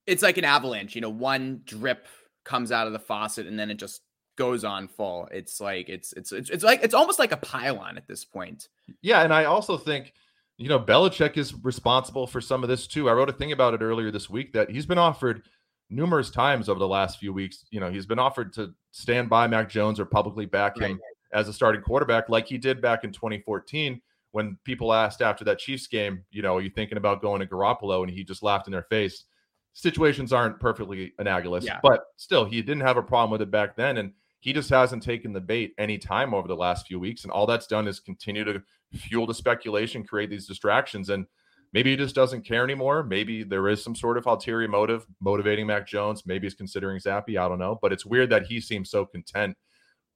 It's 0.06 0.22
like 0.22 0.38
an 0.38 0.44
avalanche. 0.44 0.94
You 0.94 1.00
know, 1.00 1.10
one 1.10 1.62
drip 1.64 2.06
comes 2.44 2.72
out 2.72 2.86
of 2.86 2.92
the 2.92 2.98
faucet, 2.98 3.46
and 3.46 3.58
then 3.58 3.70
it 3.70 3.78
just 3.78 4.02
goes 4.36 4.64
on 4.64 4.88
full. 4.88 5.28
It's 5.30 5.60
like 5.60 5.88
it's 5.88 6.12
it's 6.14 6.32
it's, 6.32 6.50
it's 6.50 6.64
like 6.64 6.82
it's 6.82 6.94
almost 6.94 7.18
like 7.18 7.32
a 7.32 7.36
pylon 7.36 7.96
at 7.96 8.06
this 8.06 8.24
point. 8.24 8.68
Yeah, 9.02 9.22
and 9.22 9.32
I 9.32 9.44
also 9.44 9.76
think. 9.76 10.12
You 10.60 10.68
know, 10.68 10.80
Belichick 10.80 11.36
is 11.36 11.54
responsible 11.62 12.26
for 12.26 12.40
some 12.40 12.64
of 12.64 12.68
this 12.68 12.88
too. 12.88 13.08
I 13.08 13.12
wrote 13.12 13.28
a 13.28 13.32
thing 13.32 13.52
about 13.52 13.74
it 13.74 13.80
earlier 13.80 14.10
this 14.10 14.28
week 14.28 14.52
that 14.54 14.68
he's 14.68 14.86
been 14.86 14.98
offered 14.98 15.44
numerous 15.88 16.30
times 16.30 16.68
over 16.68 16.80
the 16.80 16.88
last 16.88 17.20
few 17.20 17.32
weeks. 17.32 17.64
You 17.70 17.78
know, 17.78 17.92
he's 17.92 18.06
been 18.06 18.18
offered 18.18 18.52
to 18.54 18.74
stand 18.90 19.30
by 19.30 19.46
Mac 19.46 19.68
Jones 19.68 20.00
or 20.00 20.04
publicly 20.04 20.46
back 20.46 20.76
him 20.76 20.92
right. 20.92 21.00
as 21.32 21.48
a 21.48 21.52
starting 21.52 21.80
quarterback, 21.80 22.28
like 22.28 22.48
he 22.48 22.58
did 22.58 22.82
back 22.82 23.04
in 23.04 23.12
2014 23.12 24.00
when 24.32 24.58
people 24.64 24.92
asked 24.92 25.22
after 25.22 25.44
that 25.44 25.58
Chiefs 25.58 25.86
game, 25.86 26.24
you 26.30 26.42
know, 26.42 26.56
are 26.56 26.60
you 26.60 26.70
thinking 26.70 26.98
about 26.98 27.22
going 27.22 27.40
to 27.40 27.46
Garoppolo? 27.46 28.02
And 28.02 28.10
he 28.10 28.24
just 28.24 28.42
laughed 28.42 28.66
in 28.66 28.72
their 28.72 28.82
face. 28.82 29.24
Situations 29.72 30.32
aren't 30.32 30.60
perfectly 30.60 31.12
analogous, 31.18 31.64
yeah. 31.64 31.78
but 31.82 32.04
still, 32.16 32.44
he 32.44 32.60
didn't 32.62 32.82
have 32.82 32.96
a 32.96 33.02
problem 33.02 33.30
with 33.30 33.42
it 33.42 33.50
back 33.50 33.76
then. 33.76 33.98
And 33.98 34.12
he 34.40 34.52
just 34.52 34.70
hasn't 34.70 35.02
taken 35.02 35.32
the 35.32 35.40
bait 35.40 35.72
any 35.78 35.98
time 35.98 36.34
over 36.34 36.46
the 36.46 36.56
last 36.56 36.86
few 36.86 36.98
weeks. 37.00 37.24
And 37.24 37.32
all 37.32 37.46
that's 37.46 37.66
done 37.66 37.88
is 37.88 38.00
continue 38.00 38.44
to 38.44 38.62
fuel 38.94 39.26
the 39.26 39.34
speculation, 39.34 40.04
create 40.04 40.30
these 40.30 40.46
distractions. 40.46 41.08
And 41.08 41.26
maybe 41.72 41.90
he 41.90 41.96
just 41.96 42.14
doesn't 42.14 42.44
care 42.44 42.64
anymore. 42.64 43.02
Maybe 43.02 43.42
there 43.42 43.68
is 43.68 43.82
some 43.82 43.94
sort 43.94 44.18
of 44.18 44.26
ulterior 44.26 44.68
motive 44.68 45.06
motivating 45.20 45.66
Mac 45.66 45.86
Jones. 45.86 46.24
Maybe 46.26 46.46
he's 46.46 46.54
considering 46.54 47.00
Zappe. 47.00 47.38
I 47.38 47.48
don't 47.48 47.58
know. 47.58 47.78
But 47.80 47.92
it's 47.92 48.06
weird 48.06 48.30
that 48.30 48.46
he 48.46 48.60
seems 48.60 48.90
so 48.90 49.06
content 49.06 49.56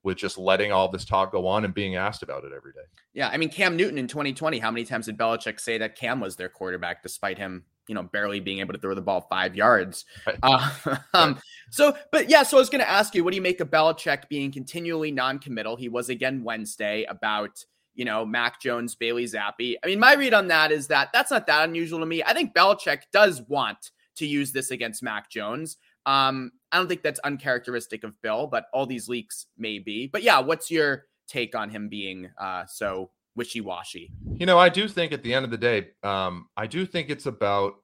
with 0.03 0.17
just 0.17 0.39
letting 0.39 0.73
all 0.73 0.89
this 0.89 1.05
talk 1.05 1.33
go 1.33 1.47
on 1.47 1.65
and 1.65 1.75
being 1.75 1.97
asked 1.97 2.23
about 2.23 2.45
it 2.45 2.53
every 2.55 2.73
day. 2.73 2.81
Yeah, 3.15 3.29
I 3.29 3.37
mean 3.37 3.49
Cam 3.49 3.77
Newton 3.77 3.99
in 3.99 4.07
2020, 4.07 4.59
how 4.59 4.71
many 4.71 4.85
times 4.85 5.07
did 5.07 5.19
Belichick 5.19 5.61
say 5.61 5.79
that 5.79 5.97
Cam 5.97 6.21
was 6.21 6.37
their 6.37 6.49
quarterback 6.49 7.03
despite 7.03 7.39
him, 7.39 7.65
you 7.89 7.95
know, 7.95 8.03
barely 8.03 8.41
being 8.41 8.61
able 8.61 8.73
to 8.73 8.81
throw 8.81 8.95
the 8.95 9.03
ball 9.03 9.27
5 9.29 9.55
yards. 9.55 10.05
Right. 10.27 10.39
Uh, 10.43 10.97
um, 11.15 11.39
so 11.71 11.97
but 12.11 12.29
yeah, 12.29 12.43
so 12.43 12.57
I 12.57 12.61
was 12.61 12.71
going 12.71 12.83
to 12.83 12.91
ask 12.91 13.15
you 13.15 13.25
what 13.25 13.31
do 13.31 13.37
you 13.37 13.43
make 13.43 13.61
of 13.61 13.71
Belichick 13.71 14.29
being 14.29 14.51
continually 14.51 15.11
non-committal? 15.11 15.77
He 15.77 15.89
was 15.89 16.09
again 16.09 16.43
Wednesday 16.43 17.05
about 17.05 17.65
you 17.95 18.05
know, 18.05 18.25
Mac 18.25 18.61
Jones, 18.61 18.95
Bailey 18.95 19.25
Zappe. 19.25 19.77
I 19.83 19.87
mean, 19.87 20.01
my 20.01 20.15
read 20.15 20.35
on 20.35 20.49
that 20.49 20.73
is 20.73 20.87
that 20.89 21.11
that's 21.13 21.31
not 21.31 21.47
that 21.47 21.69
unusual 21.69 22.01
to 22.01 22.07
me. 22.07 22.23
I 22.23 22.33
think 22.33 22.55
Belichick 22.55 23.03
does 23.13 23.43
want 23.43 23.91
to 24.17 24.27
use 24.27 24.53
this 24.53 24.71
against 24.71 25.03
Mac 25.03 25.31
Jones. 25.31 25.77
Um, 26.07 26.53
I 26.73 26.79
don't 26.79 26.89
think 26.89 27.03
that's 27.03 27.21
uncharacteristic 27.21 28.03
of 28.05 28.21
Bill, 28.23 28.47
but 28.47 28.67
all 28.73 28.87
these 28.87 29.09
leaks 29.09 29.47
may 29.59 29.79
be. 29.79 30.07
But 30.07 30.23
yeah, 30.23 30.41
what's 30.41 30.71
your 30.71 31.05
take 31.29 31.55
on 31.55 31.71
him 31.71 31.89
being 31.89 32.31
uh, 32.39 32.65
so 32.67 33.11
wishy-washy? 33.37 34.11
You 34.35 34.47
know, 34.47 34.59
I 34.59 34.69
do 34.69 34.89
think 34.89 35.13
at 35.13 35.23
the 35.23 35.35
end 35.35 35.45
of 35.45 35.51
the 35.51 35.59
day, 35.59 35.89
um, 36.03 36.49
I 36.57 36.67
do 36.67 36.87
think 36.87 37.11
it's 37.11 37.27
about 37.27 37.75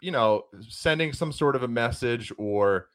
you 0.00 0.10
know 0.10 0.46
sending 0.68 1.12
some 1.12 1.30
sort 1.30 1.54
of 1.54 1.62
a 1.62 1.68
message 1.68 2.32
or 2.38 2.88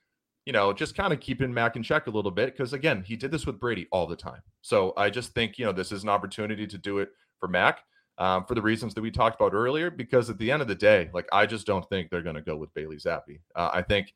you 0.45 0.51
know 0.51 0.73
just 0.73 0.95
kind 0.95 1.13
of 1.13 1.21
keeping 1.21 1.53
Mac 1.53 1.75
in 1.75 1.83
check 1.83 2.07
a 2.07 2.11
little 2.11 2.31
bit 2.31 2.55
because 2.55 2.73
again, 2.73 3.03
he 3.05 3.15
did 3.15 3.31
this 3.31 3.45
with 3.45 3.59
Brady 3.59 3.87
all 3.91 4.07
the 4.07 4.15
time. 4.15 4.41
So 4.61 4.93
I 4.97 5.09
just 5.09 5.33
think 5.33 5.57
you 5.57 5.65
know 5.65 5.71
this 5.71 5.91
is 5.91 6.03
an 6.03 6.09
opportunity 6.09 6.67
to 6.67 6.77
do 6.77 6.99
it 6.99 7.09
for 7.39 7.47
Mac. 7.47 7.79
Um, 8.17 8.45
for 8.45 8.53
the 8.53 8.61
reasons 8.61 8.93
that 8.93 9.01
we 9.01 9.09
talked 9.09 9.39
about 9.39 9.53
earlier, 9.53 9.89
because 9.89 10.29
at 10.29 10.37
the 10.37 10.51
end 10.51 10.61
of 10.61 10.67
the 10.67 10.75
day, 10.75 11.09
like 11.11 11.27
I 11.31 11.47
just 11.47 11.65
don't 11.65 11.87
think 11.89 12.09
they're 12.09 12.21
going 12.21 12.35
to 12.35 12.41
go 12.41 12.55
with 12.55 12.71
Bailey 12.75 12.97
Zappe. 12.97 13.39
Uh, 13.55 13.71
I 13.73 13.81
think 13.81 14.13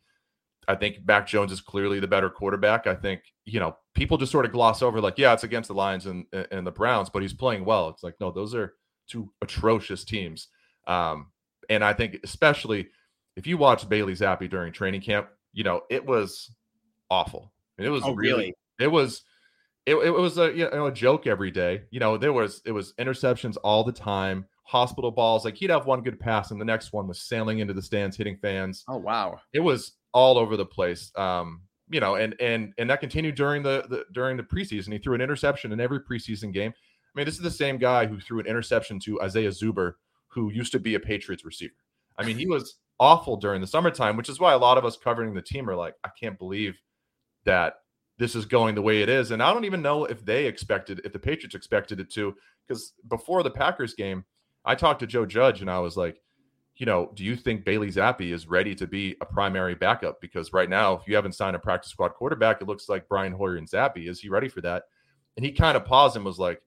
I 0.67 0.75
think 0.75 0.99
Mac 1.05 1.27
Jones 1.27 1.51
is 1.51 1.61
clearly 1.61 1.99
the 1.99 2.07
better 2.07 2.29
quarterback. 2.29 2.87
I 2.87 2.95
think, 2.95 3.21
you 3.45 3.59
know, 3.59 3.77
people 3.93 4.17
just 4.17 4.31
sort 4.31 4.45
of 4.45 4.51
gloss 4.51 4.81
over 4.81 4.99
like, 4.99 5.17
yeah, 5.17 5.33
it's 5.33 5.43
against 5.43 5.67
the 5.67 5.73
Lions 5.73 6.05
and, 6.05 6.25
and 6.51 6.65
the 6.65 6.71
Browns, 6.71 7.09
but 7.09 7.21
he's 7.21 7.33
playing 7.33 7.65
well. 7.65 7.89
It's 7.89 8.03
like, 8.03 8.15
no, 8.19 8.31
those 8.31 8.55
are 8.55 8.73
two 9.07 9.31
atrocious 9.41 10.03
teams. 10.03 10.47
Um, 10.87 11.27
and 11.69 11.83
I 11.83 11.93
think 11.93 12.17
especially 12.23 12.87
if 13.35 13.47
you 13.47 13.57
watch 13.57 13.87
Bailey 13.87 14.13
Zappe 14.13 14.49
during 14.49 14.73
training 14.73 15.01
camp, 15.01 15.27
you 15.53 15.63
know, 15.63 15.81
it 15.89 16.05
was 16.05 16.51
awful. 17.09 17.51
it 17.77 17.89
was 17.89 18.03
oh, 18.03 18.13
really, 18.13 18.33
really, 18.37 18.53
it 18.79 18.87
was, 18.87 19.23
it, 19.85 19.95
it 19.95 20.11
was 20.11 20.37
a, 20.37 20.51
you 20.51 20.69
know, 20.69 20.87
a 20.87 20.91
joke 20.91 21.27
every 21.27 21.51
day. 21.51 21.83
You 21.91 21.99
know, 21.99 22.17
there 22.17 22.33
was, 22.33 22.61
it 22.65 22.71
was 22.71 22.93
interceptions 22.93 23.57
all 23.63 23.83
the 23.83 23.91
time 23.91 24.45
hospital 24.65 25.11
balls. 25.11 25.45
Like 25.45 25.55
he'd 25.55 25.69
have 25.69 25.85
one 25.85 26.01
good 26.01 26.19
pass, 26.19 26.51
and 26.51 26.59
the 26.59 26.65
next 26.65 26.91
one 26.91 27.07
was 27.07 27.21
sailing 27.21 27.59
into 27.59 27.73
the 27.73 27.81
stands, 27.81 28.17
hitting 28.17 28.37
fans. 28.41 28.83
Oh 28.87 28.97
wow! 28.97 29.39
It 29.53 29.61
was 29.61 29.93
all 30.15 30.39
over 30.39 30.57
the 30.57 30.65
place. 30.65 31.11
Um, 31.15 31.61
you 31.89 31.99
know, 31.99 32.15
and 32.15 32.35
and 32.39 32.73
and 32.79 32.89
that 32.89 33.01
continued 33.01 33.35
during 33.35 33.61
the, 33.61 33.85
the 33.87 34.05
during 34.13 34.37
the 34.37 34.43
preseason. 34.43 34.93
He 34.93 34.97
threw 34.97 35.13
an 35.13 35.21
interception 35.21 35.71
in 35.71 35.79
every 35.79 35.99
preseason 35.99 36.51
game. 36.51 36.71
I 36.71 37.19
mean, 37.19 37.25
this 37.25 37.35
is 37.35 37.41
the 37.41 37.51
same 37.51 37.77
guy 37.77 38.07
who 38.07 38.19
threw 38.19 38.39
an 38.39 38.47
interception 38.47 38.99
to 39.01 39.21
Isaiah 39.21 39.49
Zuber, 39.49 39.93
who 40.27 40.51
used 40.51 40.71
to 40.71 40.79
be 40.79 40.95
a 40.95 40.99
Patriots 40.99 41.45
receiver. 41.45 41.75
I 42.17 42.25
mean, 42.25 42.37
he 42.37 42.47
was 42.47 42.77
awful 42.99 43.37
during 43.37 43.61
the 43.61 43.67
summertime, 43.67 44.17
which 44.17 44.29
is 44.29 44.39
why 44.39 44.53
a 44.53 44.57
lot 44.57 44.77
of 44.77 44.85
us 44.85 44.97
covering 44.97 45.33
the 45.33 45.41
team 45.41 45.69
are 45.69 45.75
like, 45.75 45.95
I 46.03 46.09
can't 46.19 46.39
believe 46.39 46.79
that 47.43 47.75
this 48.17 48.35
is 48.35 48.45
going 48.45 48.75
the 48.75 48.81
way 48.81 49.01
it 49.01 49.09
is. 49.09 49.31
And 49.31 49.43
I 49.43 49.53
don't 49.53 49.65
even 49.65 49.81
know 49.81 50.05
if 50.05 50.25
they 50.25 50.45
expected, 50.45 51.01
if 51.03 51.11
the 51.11 51.19
Patriots 51.19 51.55
expected 51.55 51.99
it 51.99 52.09
to, 52.13 52.33
because 52.67 52.93
before 53.09 53.43
the 53.43 53.51
Packers 53.51 53.93
game, 53.93 54.23
I 54.63 54.75
talked 54.75 55.01
to 55.01 55.07
Joe 55.07 55.25
Judge 55.25 55.61
and 55.61 55.69
I 55.69 55.79
was 55.79 55.97
like, 55.97 56.21
you 56.77 56.85
know, 56.85 57.11
do 57.13 57.23
you 57.23 57.35
think 57.35 57.63
Bailey 57.63 57.89
Zappe 57.89 58.33
is 58.33 58.47
ready 58.47 58.75
to 58.75 58.85
be 58.85 59.15
a 59.21 59.25
primary 59.25 59.75
backup? 59.75 60.19
Because 60.19 60.51
right 60.51 60.69
now, 60.69 60.93
if 60.93 61.07
you 61.07 61.15
haven't 61.15 61.33
signed 61.35 61.55
a 61.55 61.59
practice 61.59 61.91
squad 61.91 62.09
quarterback, 62.09 62.61
it 62.61 62.67
looks 62.67 62.89
like 62.89 63.07
Brian 63.07 63.31
Hoyer 63.31 63.55
and 63.55 63.69
Zappe. 63.69 64.09
Is 64.09 64.19
he 64.19 64.29
ready 64.29 64.49
for 64.49 64.61
that? 64.61 64.83
And 65.37 65.45
he 65.45 65.51
kind 65.51 65.77
of 65.77 65.85
paused 65.85 66.15
and 66.15 66.25
was 66.25 66.39
like, 66.39 66.61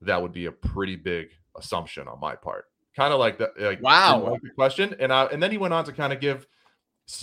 that 0.00 0.20
would 0.20 0.32
be 0.32 0.46
a 0.46 0.52
pretty 0.52 0.96
big 0.96 1.28
assumption 1.56 2.08
on 2.08 2.18
my 2.20 2.36
part. 2.36 2.66
Kind 2.96 3.12
of 3.12 3.20
like 3.20 3.38
that. 3.38 3.50
Like, 3.60 3.82
wow. 3.82 4.38
Question. 4.54 4.94
And 4.98 5.12
I, 5.12 5.26
and 5.26 5.42
then 5.42 5.50
he 5.50 5.58
went 5.58 5.74
on 5.74 5.84
to 5.84 5.92
kind 5.92 6.12
of 6.12 6.20
give, 6.20 6.46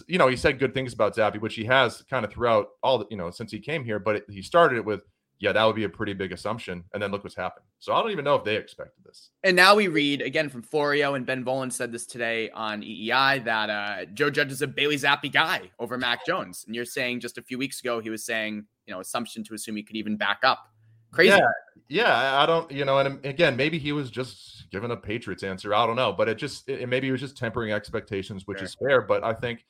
you 0.08 0.18
know, 0.20 0.28
he 0.28 0.36
said 0.36 0.60
good 0.60 0.74
things 0.74 0.94
about 0.94 1.16
Zappe, 1.16 1.42
which 1.42 1.56
he 1.56 1.66
has 1.66 2.04
kind 2.10 2.24
of 2.24 2.32
throughout 2.32 2.70
all 2.84 3.00
the, 3.00 3.08
you 3.10 3.18
know, 3.18 3.32
since 3.32 3.52
he 3.52 3.60
came 3.60 3.84
here. 3.84 4.00
But 4.00 4.18
it, 4.18 4.26
he 4.30 4.42
started 4.42 4.78
it 4.78 4.86
with, 4.86 5.02
yeah, 5.40 5.52
that 5.52 5.64
would 5.64 5.76
be 5.76 5.84
a 5.84 5.90
pretty 5.90 6.14
big 6.14 6.32
assumption. 6.32 6.84
And 6.94 7.02
then 7.02 7.12
look 7.12 7.24
what's 7.24 7.36
happened. 7.36 7.66
So 7.80 7.94
I 7.94 8.02
don't 8.02 8.12
even 8.12 8.26
know 8.26 8.36
if 8.36 8.44
they 8.44 8.56
expected 8.56 9.04
this. 9.06 9.30
And 9.44 9.56
now 9.56 9.76
we 9.76 9.88
read 9.88 10.22
again 10.22 10.50
from 10.50 10.64
Florio 10.64 11.14
and 11.14 11.26
Ben 11.26 11.46
Volin 11.46 11.72
said 11.72 11.92
this 11.92 12.08
today 12.08 12.50
on 12.52 12.82
EEI 12.82 13.44
that 13.46 13.70
uh, 13.70 14.06
Joe 14.14 14.32
Judge 14.32 14.52
is 14.52 14.64
a 14.64 14.68
Bailey 14.68 14.96
Zappe 14.96 15.32
guy 15.32 15.70
over 15.78 15.98
Mac 15.98 16.26
Jones. 16.26 16.64
And 16.66 16.76
you're 16.76 16.86
saying 16.86 17.20
just 17.20 17.38
a 17.38 17.44
few 17.44 17.58
weeks 17.58 17.80
ago 17.80 18.00
he 18.00 18.10
was 18.10 18.26
saying, 18.26 18.66
you 18.88 18.94
know, 18.94 19.00
assumption 19.00 19.44
to 19.44 19.54
assume 19.54 19.76
he 19.76 19.84
could 19.84 19.96
even 19.96 20.18
back 20.18 20.40
up. 20.44 20.68
Crazy. 21.12 21.38
Yeah, 21.38 21.48
yeah. 21.88 22.42
I 22.42 22.46
don't, 22.46 22.70
you 22.72 22.84
know, 22.84 22.98
and 22.98 23.24
again, 23.24 23.56
maybe 23.56 23.78
he 23.78 23.92
was 23.92 24.10
just 24.10 24.70
given 24.72 24.90
a 24.92 24.98
Patriots 24.98 25.44
answer. 25.44 25.74
I 25.74 25.86
don't 25.86 25.96
know, 25.96 26.12
but 26.12 26.28
it 26.28 26.38
just, 26.38 26.68
it, 26.68 26.90
maybe 26.90 27.08
he 27.08 27.12
was 27.12 27.22
just 27.22 27.38
tempering 27.38 27.72
expectations, 27.72 28.48
which 28.48 28.58
fair. 28.58 28.66
is 28.66 28.76
fair. 28.76 29.02
But 29.02 29.24
I 29.24 29.34
think, 29.34 29.66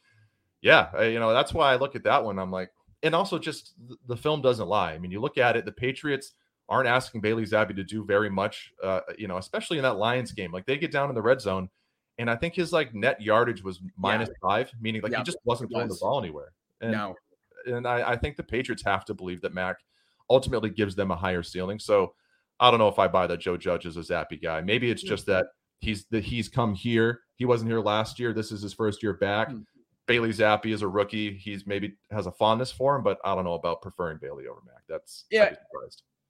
yeah, 0.61 0.87
I, 0.93 1.05
you 1.05 1.19
know, 1.19 1.33
that's 1.33 1.53
why 1.53 1.73
I 1.73 1.75
look 1.75 1.95
at 1.95 2.03
that 2.05 2.23
one. 2.23 2.39
I'm 2.39 2.51
like, 2.51 2.71
and 3.03 3.13
also 3.15 3.37
just 3.39 3.73
the 4.07 4.17
film 4.17 4.41
doesn't 4.41 4.67
lie. 4.67 4.93
I 4.93 4.99
mean, 4.99 5.11
you 5.11 5.19
look 5.19 5.37
at 5.37 5.55
it, 5.55 5.65
the 5.65 5.71
Patriots 5.71 6.33
aren't 6.69 6.87
asking 6.87 7.21
Bailey 7.21 7.45
Zappe 7.45 7.75
to 7.75 7.83
do 7.83 8.03
very 8.03 8.29
much, 8.29 8.73
uh, 8.83 9.01
you 9.17 9.27
know, 9.27 9.37
especially 9.37 9.77
in 9.77 9.83
that 9.83 9.97
Lions 9.97 10.31
game. 10.31 10.51
Like 10.51 10.65
they 10.65 10.77
get 10.77 10.91
down 10.91 11.09
in 11.09 11.15
the 11.15 11.21
red 11.21 11.41
zone, 11.41 11.69
and 12.17 12.29
I 12.29 12.35
think 12.35 12.55
his 12.55 12.73
like 12.73 12.93
net 12.93 13.21
yardage 13.21 13.63
was 13.63 13.79
minus 13.97 14.29
yeah. 14.29 14.49
five, 14.49 14.71
meaning 14.81 15.01
like 15.01 15.11
yeah, 15.11 15.19
he 15.19 15.23
just 15.23 15.37
wasn't 15.45 15.71
throwing 15.71 15.87
was. 15.87 15.99
the 15.99 16.05
ball 16.05 16.19
anywhere. 16.19 16.51
And, 16.81 16.91
no. 16.91 17.15
And 17.65 17.87
I, 17.87 18.11
I 18.11 18.15
think 18.17 18.37
the 18.37 18.43
Patriots 18.43 18.83
have 18.83 19.05
to 19.05 19.13
believe 19.13 19.41
that 19.41 19.53
Mac 19.53 19.77
ultimately 20.29 20.69
gives 20.69 20.95
them 20.95 21.11
a 21.11 21.15
higher 21.15 21.43
ceiling. 21.43 21.79
So 21.79 22.13
I 22.59 22.69
don't 22.71 22.79
know 22.79 22.87
if 22.87 22.99
I 22.99 23.07
buy 23.07 23.27
that 23.27 23.39
Joe 23.39 23.57
Judge 23.57 23.85
is 23.85 23.97
a 23.97 24.01
Zappe 24.01 24.41
guy. 24.41 24.61
Maybe 24.61 24.89
it's 24.89 25.03
just 25.03 25.25
that 25.27 25.47
he's 25.79 26.05
that 26.11 26.23
he's 26.23 26.49
come 26.49 26.73
here. 26.73 27.21
He 27.35 27.45
wasn't 27.45 27.69
here 27.69 27.81
last 27.81 28.19
year. 28.19 28.33
This 28.33 28.51
is 28.51 28.61
his 28.61 28.73
first 28.73 29.03
year 29.03 29.13
back. 29.13 29.49
Mm. 29.49 29.65
Bailey 30.07 30.29
Zappe 30.29 30.73
is 30.73 30.81
a 30.81 30.87
rookie. 30.87 31.37
He's 31.37 31.67
maybe 31.67 31.95
has 32.11 32.25
a 32.25 32.31
fondness 32.31 32.71
for 32.71 32.95
him, 32.95 33.03
but 33.03 33.19
I 33.23 33.35
don't 33.35 33.43
know 33.43 33.53
about 33.53 33.81
preferring 33.81 34.17
Bailey 34.21 34.47
over 34.47 34.61
Mac. 34.65 34.83
That's 34.87 35.25
yeah. 35.29 35.53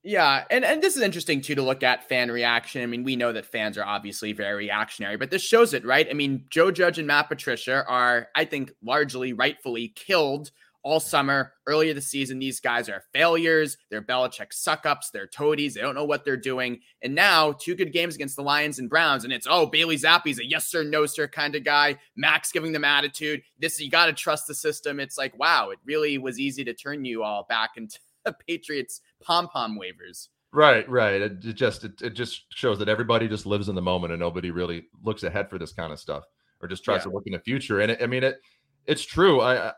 Yeah, 0.04 0.46
and 0.50 0.64
and 0.64 0.82
this 0.82 0.96
is 0.96 1.02
interesting 1.02 1.42
too 1.42 1.56
to 1.56 1.62
look 1.62 1.84
at 1.84 2.08
fan 2.08 2.32
reaction. 2.32 2.82
I 2.82 2.86
mean, 2.86 3.04
we 3.04 3.16
know 3.16 3.34
that 3.34 3.46
fans 3.46 3.78
are 3.78 3.84
obviously 3.84 4.32
very 4.32 4.56
reactionary, 4.56 5.18
but 5.18 5.32
this 5.32 5.42
shows 5.42 5.74
it, 5.74 5.84
right? 5.86 6.08
I 6.10 6.14
mean, 6.14 6.46
Joe 6.50 6.72
Judge 6.72 6.98
and 6.98 7.08
Matt 7.08 7.28
Patricia 7.28 7.84
are, 7.88 8.30
I 8.34 8.46
think, 8.46 8.72
largely 8.82 9.34
rightfully 9.34 9.90
killed 9.90 10.52
all 10.88 11.02
summer. 11.02 11.54
Earlier 11.68 11.94
this 11.94 12.08
season, 12.08 12.40
these 12.40 12.62
guys 12.62 12.88
are 12.88 13.04
failures. 13.14 13.78
They're 13.90 14.02
Belichick 14.02 14.54
suck 14.54 14.86
ups. 14.86 15.10
They're 15.10 15.28
toadies. 15.28 15.74
They 15.74 15.82
don't 15.82 15.96
know 15.96 16.06
what 16.06 16.24
they're 16.24 16.38
doing. 16.38 16.80
And 17.02 17.14
now, 17.14 17.52
two 17.52 17.76
good 17.76 17.92
games 17.92 18.16
against 18.16 18.38
the 18.38 18.42
Lions 18.42 18.80
and 18.80 18.90
Browns, 18.90 19.26
and 19.26 19.34
it's, 19.34 19.48
oh, 19.50 19.66
Bailey 19.66 19.98
Zappe's 19.98 20.40
a 20.40 20.46
yes 20.46 20.68
sir, 20.68 20.84
no 20.84 21.06
sir 21.06 21.28
kind 21.28 21.56
of 21.56 21.66
guy. 21.66 21.98
Mac's 22.16 22.52
giving 22.52 22.72
them 22.72 22.86
attitude. 22.86 23.42
This, 23.60 23.80
you 23.82 23.90
got 23.90 24.06
to 24.06 24.14
trust 24.14 24.48
the 24.48 24.56
system. 24.56 25.00
It's 25.00 25.18
like, 25.18 25.38
wow, 25.38 25.72
it 25.72 25.80
really 25.86 26.18
was 26.18 26.40
easy 26.40 26.64
to 26.64 26.74
turn 26.74 27.04
you 27.04 27.24
all 27.24 27.46
back 27.50 27.72
into 27.76 28.00
the 28.26 28.34
Patriots 28.48 29.02
pom 29.22 29.50
pom 29.50 29.78
wavers. 29.78 30.30
Right, 30.54 30.90
right. 30.90 31.22
It, 31.22 31.46
it 31.46 31.54
just 31.54 31.84
it, 31.84 32.02
it, 32.02 32.14
just 32.14 32.46
shows 32.54 32.80
that 32.80 32.88
everybody 32.88 33.28
just 33.28 33.46
lives 33.46 33.68
in 33.68 33.76
the 33.76 33.82
moment 33.82 34.14
and 34.14 34.20
nobody 34.20 34.50
really 34.50 34.86
looks 35.04 35.24
ahead 35.24 35.50
for 35.50 35.58
this 35.58 35.74
kind 35.74 35.92
of 35.92 36.00
stuff 36.00 36.24
or 36.62 36.68
just 36.68 36.84
tries 36.84 37.00
yeah. 37.00 37.04
to 37.04 37.10
look 37.10 37.24
in 37.26 37.34
the 37.34 37.40
future. 37.40 37.82
And 37.82 37.92
it, 37.92 38.02
I 38.02 38.08
mean, 38.08 38.24
it 38.24 38.40
it's 38.88 39.04
true. 39.04 39.42
I, 39.42 39.68
I 39.68 39.74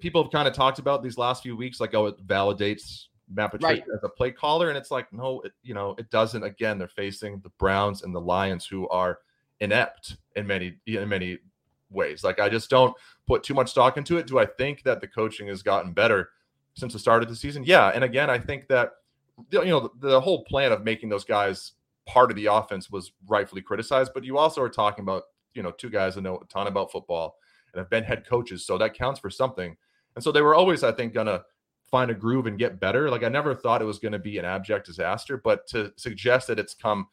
people 0.00 0.22
have 0.22 0.32
kind 0.32 0.48
of 0.48 0.54
talked 0.54 0.78
about 0.78 1.02
these 1.02 1.18
last 1.18 1.42
few 1.42 1.56
weeks, 1.56 1.78
like 1.78 1.94
oh, 1.94 2.06
it 2.06 2.26
validates 2.26 3.04
Matt 3.32 3.52
Patricia 3.52 3.82
right. 3.82 3.84
as 3.94 4.02
a 4.02 4.08
play 4.08 4.30
caller, 4.30 4.70
and 4.70 4.78
it's 4.78 4.90
like 4.90 5.12
no, 5.12 5.40
it, 5.42 5.52
you 5.62 5.74
know, 5.74 5.94
it 5.98 6.10
doesn't. 6.10 6.42
Again, 6.42 6.78
they're 6.78 6.88
facing 6.88 7.40
the 7.40 7.50
Browns 7.58 8.02
and 8.02 8.14
the 8.14 8.20
Lions, 8.20 8.66
who 8.66 8.88
are 8.88 9.18
inept 9.60 10.16
in 10.34 10.46
many 10.46 10.78
in 10.86 11.08
many 11.08 11.38
ways. 11.90 12.24
Like 12.24 12.40
I 12.40 12.48
just 12.48 12.70
don't 12.70 12.94
put 13.26 13.42
too 13.42 13.54
much 13.54 13.70
stock 13.70 13.98
into 13.98 14.16
it. 14.16 14.26
Do 14.26 14.38
I 14.38 14.46
think 14.46 14.82
that 14.84 15.00
the 15.00 15.08
coaching 15.08 15.48
has 15.48 15.62
gotten 15.62 15.92
better 15.92 16.30
since 16.74 16.94
the 16.94 16.98
start 16.98 17.22
of 17.22 17.28
the 17.28 17.36
season? 17.36 17.62
Yeah, 17.62 17.88
and 17.94 18.02
again, 18.02 18.30
I 18.30 18.38
think 18.38 18.68
that 18.68 18.92
you 19.52 19.66
know 19.66 19.80
the, 20.00 20.08
the 20.08 20.20
whole 20.20 20.44
plan 20.44 20.72
of 20.72 20.82
making 20.82 21.10
those 21.10 21.24
guys 21.24 21.72
part 22.06 22.30
of 22.30 22.36
the 22.36 22.46
offense 22.46 22.90
was 22.90 23.12
rightfully 23.26 23.60
criticized, 23.60 24.12
but 24.14 24.24
you 24.24 24.38
also 24.38 24.62
are 24.62 24.70
talking 24.70 25.02
about 25.02 25.24
you 25.52 25.62
know 25.62 25.72
two 25.72 25.90
guys 25.90 26.14
that 26.14 26.22
know 26.22 26.38
a 26.38 26.44
ton 26.46 26.68
about 26.68 26.90
football 26.90 27.36
and 27.76 27.82
have 27.82 27.90
been 27.90 28.04
head 28.04 28.26
coaches. 28.26 28.66
So 28.66 28.78
that 28.78 28.94
counts 28.94 29.20
for 29.20 29.30
something. 29.30 29.76
And 30.14 30.24
so 30.24 30.32
they 30.32 30.40
were 30.40 30.54
always, 30.54 30.82
I 30.82 30.92
think, 30.92 31.12
going 31.12 31.26
to 31.26 31.44
find 31.90 32.10
a 32.10 32.14
groove 32.14 32.46
and 32.46 32.58
get 32.58 32.80
better. 32.80 33.10
Like 33.10 33.22
I 33.22 33.28
never 33.28 33.54
thought 33.54 33.82
it 33.82 33.86
was 33.86 33.98
going 33.98 34.12
to 34.12 34.18
be 34.18 34.38
an 34.38 34.44
abject 34.44 34.86
disaster, 34.86 35.36
but 35.36 35.66
to 35.68 35.92
suggest 35.96 36.48
that 36.48 36.58
it's 36.58 36.74
come 36.74 37.06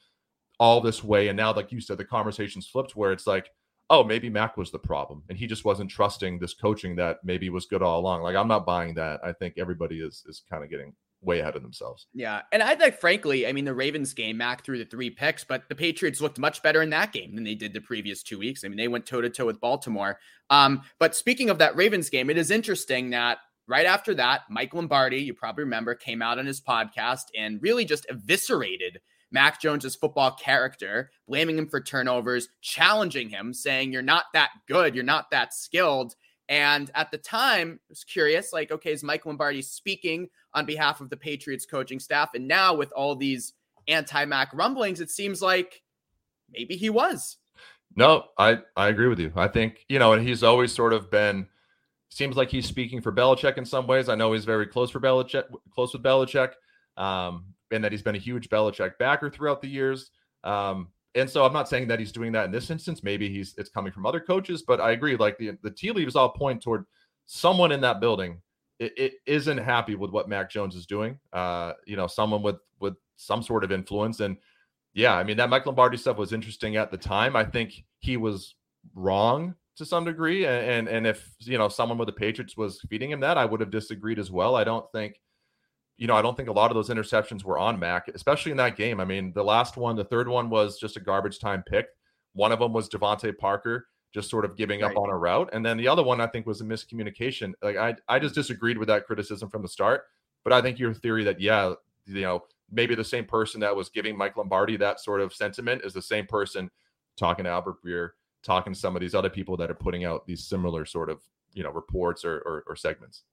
all 0.60 0.82
this 0.82 1.04
way 1.04 1.28
and 1.28 1.38
now, 1.38 1.54
like 1.54 1.72
you 1.72 1.82
said, 1.82 1.98
the 1.98 2.06
conversation's 2.06 2.68
flipped 2.68 2.96
where 2.96 3.12
it's 3.12 3.28
like, 3.28 3.50
oh, 3.90 4.04
maybe 4.04 4.30
Mac 4.30 4.56
was 4.56 4.72
the 4.72 4.80
problem 4.80 5.24
and 5.30 5.38
he 5.38 5.46
just 5.46 5.66
wasn't 5.66 5.92
trusting 5.92 6.40
this 6.40 6.54
coaching 6.54 6.96
that 6.96 7.18
maybe 7.24 7.50
was 7.50 7.66
good 7.66 7.84
all 7.84 8.00
along. 8.00 8.22
Like 8.22 8.36
I'm 8.36 8.48
not 8.48 8.66
buying 8.66 8.94
that. 8.96 9.20
I 9.24 9.34
think 9.34 9.56
everybody 9.58 10.00
is 10.00 10.24
is 10.28 10.42
kind 10.50 10.64
of 10.64 10.70
getting 10.70 10.94
way 11.24 11.40
ahead 11.40 11.56
of 11.56 11.62
themselves. 11.62 12.08
Yeah. 12.14 12.42
And 12.52 12.62
I 12.62 12.76
think, 12.76 12.96
frankly, 12.96 13.48
I 13.48 13.54
mean, 13.54 13.66
the 13.66 13.74
Ravens 13.74 14.14
game, 14.14 14.38
Mac 14.38 14.64
threw 14.64 14.78
the 14.78 14.86
three 14.86 15.10
picks, 15.10 15.44
but 15.44 15.64
the 15.70 15.76
Patriots 15.76 16.22
looked 16.22 16.40
much 16.40 16.62
better 16.62 16.82
in 16.82 16.90
that 16.92 17.12
game 17.12 17.36
than 17.36 17.44
they 17.44 17.56
did 17.56 17.74
the 17.74 17.82
previous 17.82 18.24
two 18.24 18.40
weeks. 18.40 18.64
I 18.64 18.68
mean, 18.68 18.78
they 18.78 18.88
went 18.88 19.06
toe 19.06 19.22
to 19.22 19.30
toe 19.30 19.46
with 19.46 19.62
Baltimore. 19.62 20.20
Um, 20.50 20.82
but 21.00 21.16
speaking 21.16 21.50
of 21.50 21.60
that 21.60 21.76
Ravens 21.76 22.10
game, 22.10 22.30
it 22.30 22.38
is 22.38 22.52
interesting 22.52 23.12
that 23.12 23.38
right 23.68 23.86
after 23.86 24.14
that, 24.16 24.42
Mike 24.50 24.74
Lombardi, 24.74 25.22
you 25.22 25.34
probably 25.34 25.64
remember, 25.64 25.96
came 25.96 26.22
out 26.22 26.40
on 26.40 26.46
his 26.46 26.62
podcast 26.62 27.26
and 27.38 27.62
really 27.62 27.86
just 27.86 28.06
eviscerated 28.10 29.00
Mac 29.32 29.60
Jones's 29.60 29.96
football 29.96 30.32
character, 30.32 31.10
blaming 31.28 31.58
him 31.58 31.68
for 31.68 31.82
turnovers, 31.82 32.50
challenging 32.62 33.30
him, 33.30 33.54
saying, 33.54 33.92
You're 33.92 34.04
not 34.04 34.26
that 34.34 34.52
good, 34.68 34.94
you're 34.94 35.04
not 35.04 35.32
that 35.32 35.54
skilled. 35.54 36.14
And 36.50 36.92
at 36.94 37.10
the 37.12 37.18
time, 37.18 37.80
I 37.82 37.90
was 37.90 38.04
curious, 38.04 38.52
like, 38.52 38.72
okay, 38.72 38.92
is 38.92 39.04
Mike 39.04 39.26
Lombardi 39.26 39.62
speaking 39.62 40.30
on 40.54 40.66
behalf 40.66 41.00
of 41.00 41.10
the 41.10 41.18
Patriots 41.18 41.66
coaching 41.66 42.00
staff? 42.00 42.32
And 42.34 42.48
now 42.48 42.76
with 42.76 42.92
all 42.92 43.16
these 43.16 43.54
anti-Mac 43.88 44.50
rumblings, 44.54 45.00
it 45.00 45.10
seems 45.10 45.42
like 45.42 45.82
maybe 46.52 46.76
he 46.76 46.90
was. 46.90 47.38
No, 47.96 48.26
I 48.38 48.60
I 48.76 48.88
agree 48.88 49.08
with 49.08 49.20
you. 49.20 49.32
I 49.36 49.48
think 49.48 49.86
you 49.88 50.00
know, 50.00 50.14
and 50.14 50.28
he's 50.28 50.44
always 50.44 50.72
sort 50.72 50.94
of 50.94 51.12
been. 51.12 51.48
Seems 52.10 52.36
like 52.36 52.50
he's 52.50 52.68
speaking 52.68 53.02
for 53.02 53.12
Belichick 53.12 53.58
in 53.58 53.66
some 53.66 53.88
ways. 53.88 54.08
I 54.08 54.16
know 54.16 54.34
he's 54.34 54.46
very 54.46 54.68
close 54.68 54.92
for 54.92 55.00
Belichick, 55.00 55.46
close 55.74 55.94
with 55.94 56.04
Belichick, 56.04 56.52
um, 56.96 57.46
and 57.72 57.84
that 57.84 57.92
he's 57.92 58.04
been 58.04 58.16
a 58.16 58.20
huge 58.20 58.50
Belichick 58.50 58.98
backer 59.00 59.32
throughout 59.32 59.62
the 59.62 59.68
years. 59.68 60.12
Um, 60.44 60.90
and 61.16 61.30
so 61.30 61.46
I'm 61.46 61.54
not 61.54 61.70
saying 61.70 61.88
that 61.90 62.00
he's 62.00 62.12
doing 62.12 62.32
that 62.34 62.46
in 62.46 62.52
this 62.52 62.70
instance. 62.70 63.04
Maybe 63.04 63.30
he's 63.30 63.56
it's 63.58 63.70
coming 63.70 63.92
from 63.92 64.06
other 64.06 64.20
coaches, 64.20 64.64
but 64.64 64.82
I 64.82 64.92
agree. 64.92 65.16
Like 65.16 65.38
the 65.38 65.58
the 65.62 65.72
tea 65.72 65.92
leaves 65.92 66.16
all 66.16 66.30
point 66.30 66.62
toward 66.62 66.86
someone 67.26 67.72
in 67.72 67.82
that 67.82 68.00
building 68.00 68.42
it, 68.80 68.94
it 68.98 69.14
isn't 69.26 69.58
happy 69.58 69.96
with 69.96 70.12
what 70.12 70.30
Mac 70.30 70.50
Jones 70.50 70.76
is 70.76 70.86
doing. 70.86 71.20
Uh, 71.32 71.74
you 71.86 71.96
know, 71.96 72.08
someone 72.08 72.42
with 72.42 72.58
with 72.80 72.96
some 73.16 73.42
sort 73.42 73.64
of 73.64 73.72
influence, 73.72 74.20
and 74.20 74.38
yeah, 74.94 75.16
I 75.16 75.24
mean 75.24 75.38
that 75.38 75.50
Mike 75.50 75.66
Lombardi 75.66 75.98
stuff 75.98 76.18
was 76.18 76.34
interesting 76.34 76.76
at 76.76 76.92
the 76.92 76.98
time. 76.98 77.36
I 77.36 77.46
think 77.46 77.84
he 78.00 78.18
was 78.18 78.56
wrong 78.94 79.56
to 79.78 79.86
some 79.86 80.06
degree, 80.06 80.46
and 80.46 80.88
and, 80.88 80.88
and 80.88 81.08
if 81.08 81.34
you 81.40 81.58
know 81.58 81.70
someone 81.70 81.98
with 81.98 82.08
the 82.08 82.14
Patriots 82.14 82.58
was 82.58 82.82
feeding 82.90 83.12
him 83.12 83.20
that, 83.22 83.38
I 83.38 83.46
would 83.46 83.60
have 83.60 83.72
disagreed 83.72 84.20
as 84.20 84.32
well. 84.32 84.56
I 84.56 84.64
don't 84.64 84.92
think 84.92 85.20
you 85.98 86.08
know, 86.08 86.16
I 86.16 86.22
don't 86.22 86.36
think 86.36 86.50
a 86.50 86.54
lot 86.54 86.72
of 86.72 86.76
those 86.76 86.90
interceptions 86.90 87.44
were 87.44 87.58
on 87.58 87.80
Mac, 87.80 88.08
especially 88.10 88.52
in 88.52 88.58
that 88.58 88.76
game. 88.76 89.00
I 89.00 89.06
mean, 89.06 89.32
the 89.34 89.44
last 89.44 89.78
one, 89.78 89.96
the 89.96 90.04
third 90.04 90.28
one 90.28 90.50
was 90.50 90.80
just 90.80 90.98
a 90.98 91.00
garbage 91.00 91.40
time 91.40 91.64
pick. 91.64 91.88
One 92.34 92.52
of 92.52 92.60
them 92.60 92.74
was 92.74 92.90
DeVante 92.90 93.38
Parker 93.38 93.88
just 94.14 94.30
sort 94.30 94.46
of 94.46 94.56
giving 94.56 94.82
right. 94.82 94.92
up 94.92 94.98
on 94.98 95.10
a 95.10 95.18
route. 95.18 95.50
And 95.54 95.66
then 95.66 95.76
the 95.78 95.88
other 95.88 96.04
one 96.04 96.22
I 96.22 96.28
think 96.28 96.46
was 96.46 96.62
a 96.62 96.64
miscommunication. 96.64 97.54
Like 97.62 97.78
I 97.78 97.96
I 98.08 98.20
just 98.20 98.36
disagreed 98.36 98.78
with 98.78 98.88
that 98.88 99.06
criticism 99.06 99.50
from 99.50 99.62
the 99.62 99.68
start. 99.68 100.04
But 100.44 100.54
I 100.54 100.62
think 100.62 100.78
your 100.78 100.94
theory 100.94 101.24
that 101.24 101.40
yeah, 101.40 101.74
you 102.06 102.22
know, 102.22 102.44
maybe 102.72 102.96
the 102.96 103.04
same 103.04 103.26
person 103.26 103.60
that 103.62 103.76
was 103.76 103.90
giving 103.90 104.18
Mike 104.18 104.38
Lombardi 104.38 104.78
that 104.78 105.00
sort 105.00 105.22
of 105.22 105.34
sentiment 105.34 105.82
is 105.84 105.94
the 105.94 106.02
same 106.02 106.28
person 106.28 106.70
talking 107.18 107.46
to 107.46 107.52
Albert 107.52 107.84
Breer, 107.84 108.10
talking 108.44 108.74
to 108.74 108.80
some 108.80 108.96
of 108.96 109.02
these 109.02 109.16
other 109.16 109.30
people 109.30 109.58
that 109.58 109.72
are 109.72 109.76
putting 109.76 110.06
out 110.06 110.28
these 110.28 110.46
similar 110.46 110.86
sort 110.86 111.10
of, 111.10 111.22
you 111.54 111.64
know, 111.64 111.72
reports 111.72 112.26
or, 112.26 112.38
or, 112.40 112.64
or 112.68 112.76
segments. 112.76 113.24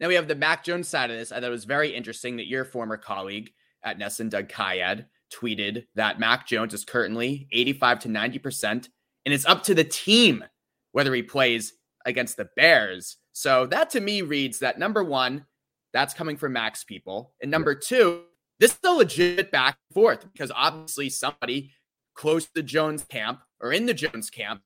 Now 0.00 0.08
we 0.08 0.14
have 0.14 0.28
the 0.28 0.34
Mac 0.34 0.64
Jones 0.64 0.88
side 0.88 1.10
of 1.10 1.18
this. 1.18 1.30
I 1.30 1.36
thought 1.36 1.44
it 1.44 1.50
was 1.50 1.64
very 1.64 1.94
interesting 1.94 2.36
that 2.36 2.46
your 2.46 2.64
former 2.64 2.96
colleague 2.96 3.52
at 3.84 3.98
NESN, 3.98 4.30
Doug 4.30 4.48
Kyed, 4.48 5.06
tweeted 5.32 5.86
that 5.94 6.18
Mac 6.18 6.46
Jones 6.46 6.74
is 6.74 6.84
currently 6.84 7.46
85 7.52 8.00
to 8.00 8.08
90% 8.08 8.88
and 9.24 9.34
it's 9.34 9.46
up 9.46 9.62
to 9.64 9.74
the 9.74 9.84
team 9.84 10.44
whether 10.92 11.14
he 11.14 11.22
plays 11.22 11.74
against 12.06 12.36
the 12.36 12.48
Bears. 12.56 13.18
So 13.32 13.66
that 13.66 13.90
to 13.90 14.00
me 14.00 14.22
reads 14.22 14.58
that 14.58 14.78
number 14.78 15.04
one, 15.04 15.46
that's 15.92 16.14
coming 16.14 16.36
from 16.36 16.54
Mac's 16.54 16.82
people. 16.82 17.34
And 17.40 17.50
number 17.50 17.74
two, 17.74 18.22
this 18.58 18.72
is 18.72 18.78
a 18.84 18.90
legit 18.90 19.52
back 19.52 19.76
and 19.88 19.94
forth 19.94 20.26
because 20.32 20.50
obviously 20.54 21.10
somebody 21.10 21.72
close 22.14 22.46
to 22.46 22.62
Jones 22.62 23.04
camp 23.04 23.40
or 23.60 23.72
in 23.72 23.86
the 23.86 23.94
Jones 23.94 24.30
camp 24.30 24.62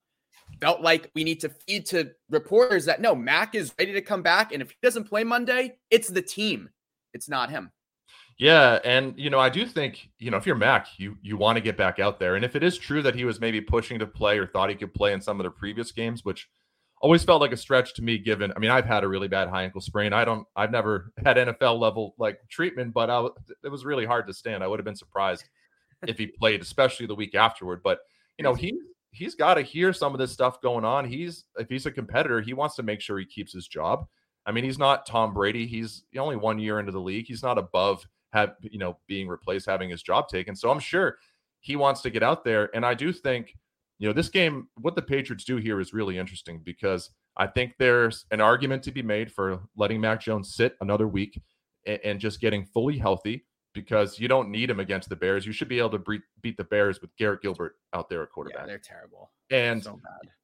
felt 0.61 0.81
like 0.81 1.11
we 1.15 1.25
need 1.25 1.41
to 1.41 1.49
feed 1.49 1.87
to 1.87 2.11
reporters 2.31 2.85
that 2.87 3.01
no, 3.01 3.15
Mac 3.15 3.55
is 3.55 3.75
ready 3.79 3.93
to 3.93 4.03
come 4.03 4.23
back. 4.23 4.53
And 4.53 4.63
if 4.63 4.71
he 4.71 4.77
doesn't 4.83 5.05
play 5.05 5.25
Monday, 5.25 5.77
it's 5.91 6.09
the 6.09 6.23
team, 6.23 6.71
it's 7.13 7.29
not 7.29 7.51
him. 7.51 7.71
Yeah, 8.39 8.81
and 8.85 9.15
you 9.17 9.31
know, 9.31 9.39
I 9.39 9.49
do 9.49 9.65
think 9.65 10.09
you 10.19 10.31
know 10.31 10.37
if 10.37 10.47
you're 10.47 10.57
Mac, 10.57 10.89
you 10.99 11.17
you 11.23 11.37
want 11.37 11.57
to 11.57 11.61
get 11.61 11.77
back 11.77 12.01
out 12.01 12.19
there, 12.19 12.35
and 12.35 12.45
if 12.45 12.57
it 12.57 12.65
is 12.65 12.77
true 12.77 13.01
that 13.03 13.15
he 13.15 13.25
was 13.25 13.41
maybe 13.41 13.61
pushing 13.61 13.99
to 14.01 14.07
play 14.07 14.39
or 14.39 14.47
thought 14.47 14.71
he 14.71 14.75
could 14.75 14.93
play 14.93 15.13
in 15.13 15.21
some 15.21 15.39
of 15.39 15.45
the 15.45 15.51
previous 15.51 15.93
games, 15.93 16.25
which 16.25 16.49
always 17.05 17.23
felt 17.23 17.43
like 17.43 17.53
a 17.53 17.57
stretch 17.57 17.95
to 17.95 18.03
me. 18.03 18.19
Given, 18.19 18.53
I 18.57 18.59
mean, 18.59 18.71
I've 18.71 18.87
had 18.87 19.05
a 19.05 19.09
really 19.09 19.29
bad 19.29 19.49
high 19.49 19.65
ankle 19.65 19.83
sprain. 19.83 20.13
I 20.13 20.25
don't, 20.25 20.47
I've 20.57 20.71
never 20.71 21.13
had 21.25 21.37
NFL 21.37 21.79
level 21.79 22.15
like 22.19 22.41
treatment, 22.49 22.95
but 22.95 23.11
I, 23.11 23.27
it 23.63 23.69
was 23.69 23.85
really 23.85 24.07
hard 24.07 24.27
to 24.27 24.35
stand. 24.35 24.65
I 24.65 24.67
would 24.67 24.79
have 24.79 24.85
been 24.85 24.97
surprised 24.97 25.45
if 26.07 26.19
he 26.19 26.27
played, 26.27 26.63
especially 26.63 27.07
the 27.07 27.15
week 27.15 27.35
afterward. 27.35 27.83
But 27.85 27.99
you 28.39 28.43
know, 28.43 28.55
he 28.55 28.75
he's 29.15 29.35
got 29.35 29.55
to 29.55 29.63
hear 29.63 29.93
some 29.93 30.13
of 30.13 30.19
this 30.19 30.33
stuff 30.33 30.61
going 30.61 30.85
on. 30.85 31.05
He's 31.05 31.45
if 31.57 31.69
he's 31.69 31.87
a 31.87 31.91
competitor, 31.91 32.41
he 32.41 32.53
wants 32.53 32.77
to 32.77 32.83
make 32.83 33.01
sure 33.01 33.19
he 33.19 33.25
keeps 33.25 33.53
his 33.53 33.69
job. 33.69 34.07
I 34.47 34.53
mean, 34.53 34.65
he's 34.65 34.79
not 34.79 35.07
Tom 35.07 35.33
Brady. 35.33 35.67
He's 35.67 36.05
only 36.19 36.37
one 36.37 36.59
year 36.59 36.79
into 36.81 36.93
the 36.93 37.01
league. 37.01 37.27
He's 37.27 37.43
not 37.43 37.57
above 37.57 38.07
have 38.33 38.57
you 38.61 38.79
know 38.79 38.99
being 39.07 39.29
replaced, 39.29 39.67
having 39.67 39.89
his 39.89 40.03
job 40.03 40.29
taken. 40.29 40.55
So 40.57 40.71
I'm 40.71 40.81
sure 40.81 41.19
he 41.61 41.77
wants 41.77 42.03
to 42.03 42.11
get 42.11 42.23
out 42.23 42.45
there, 42.45 42.75
and 42.75 42.85
I 42.85 42.95
do 42.95 43.13
think 43.13 43.55
you 43.99 44.09
know 44.09 44.13
this 44.13 44.29
game. 44.29 44.69
What 44.81 44.97
the 44.97 45.03
Patriots 45.03 45.45
do 45.45 45.57
here 45.57 45.81
is 45.81 45.95
really 45.95 46.19
interesting 46.19 46.61
because 46.63 47.11
I 47.37 47.47
think 47.47 47.75
there's 47.79 48.27
an 48.33 48.41
argument 48.41 48.83
to 48.85 48.93
be 48.93 49.03
made 49.03 49.33
for 49.33 49.61
letting 49.77 50.01
Mac 50.01 50.21
Jones 50.21 50.55
sit 50.55 50.77
another 50.81 51.09
week 51.09 51.41
and, 51.87 52.01
and 52.05 52.21
just 52.21 52.41
getting 52.41 52.65
fully 52.67 52.99
healthy 52.99 53.45
because 53.75 54.19
you 54.19 54.29
don't 54.29 54.51
need 54.51 54.71
him 54.71 54.81
against 54.81 55.09
the 55.09 55.17
Bears. 55.17 55.45
You 55.45 55.53
should 55.53 55.69
be 55.69 55.79
able 55.79 55.91
to 55.91 55.99
beat, 55.99 56.23
beat 56.41 56.57
the 56.57 56.65
Bears 56.65 57.01
with 57.01 57.15
Garrett 57.17 57.43
Gilbert 57.43 57.77
out 57.93 58.09
there 58.09 58.23
at 58.23 58.31
quarterback. 58.31 58.63
Yeah, 58.63 58.67
they're 58.67 58.79
terrible. 58.79 59.31
And 59.51 59.83
so 59.83 60.01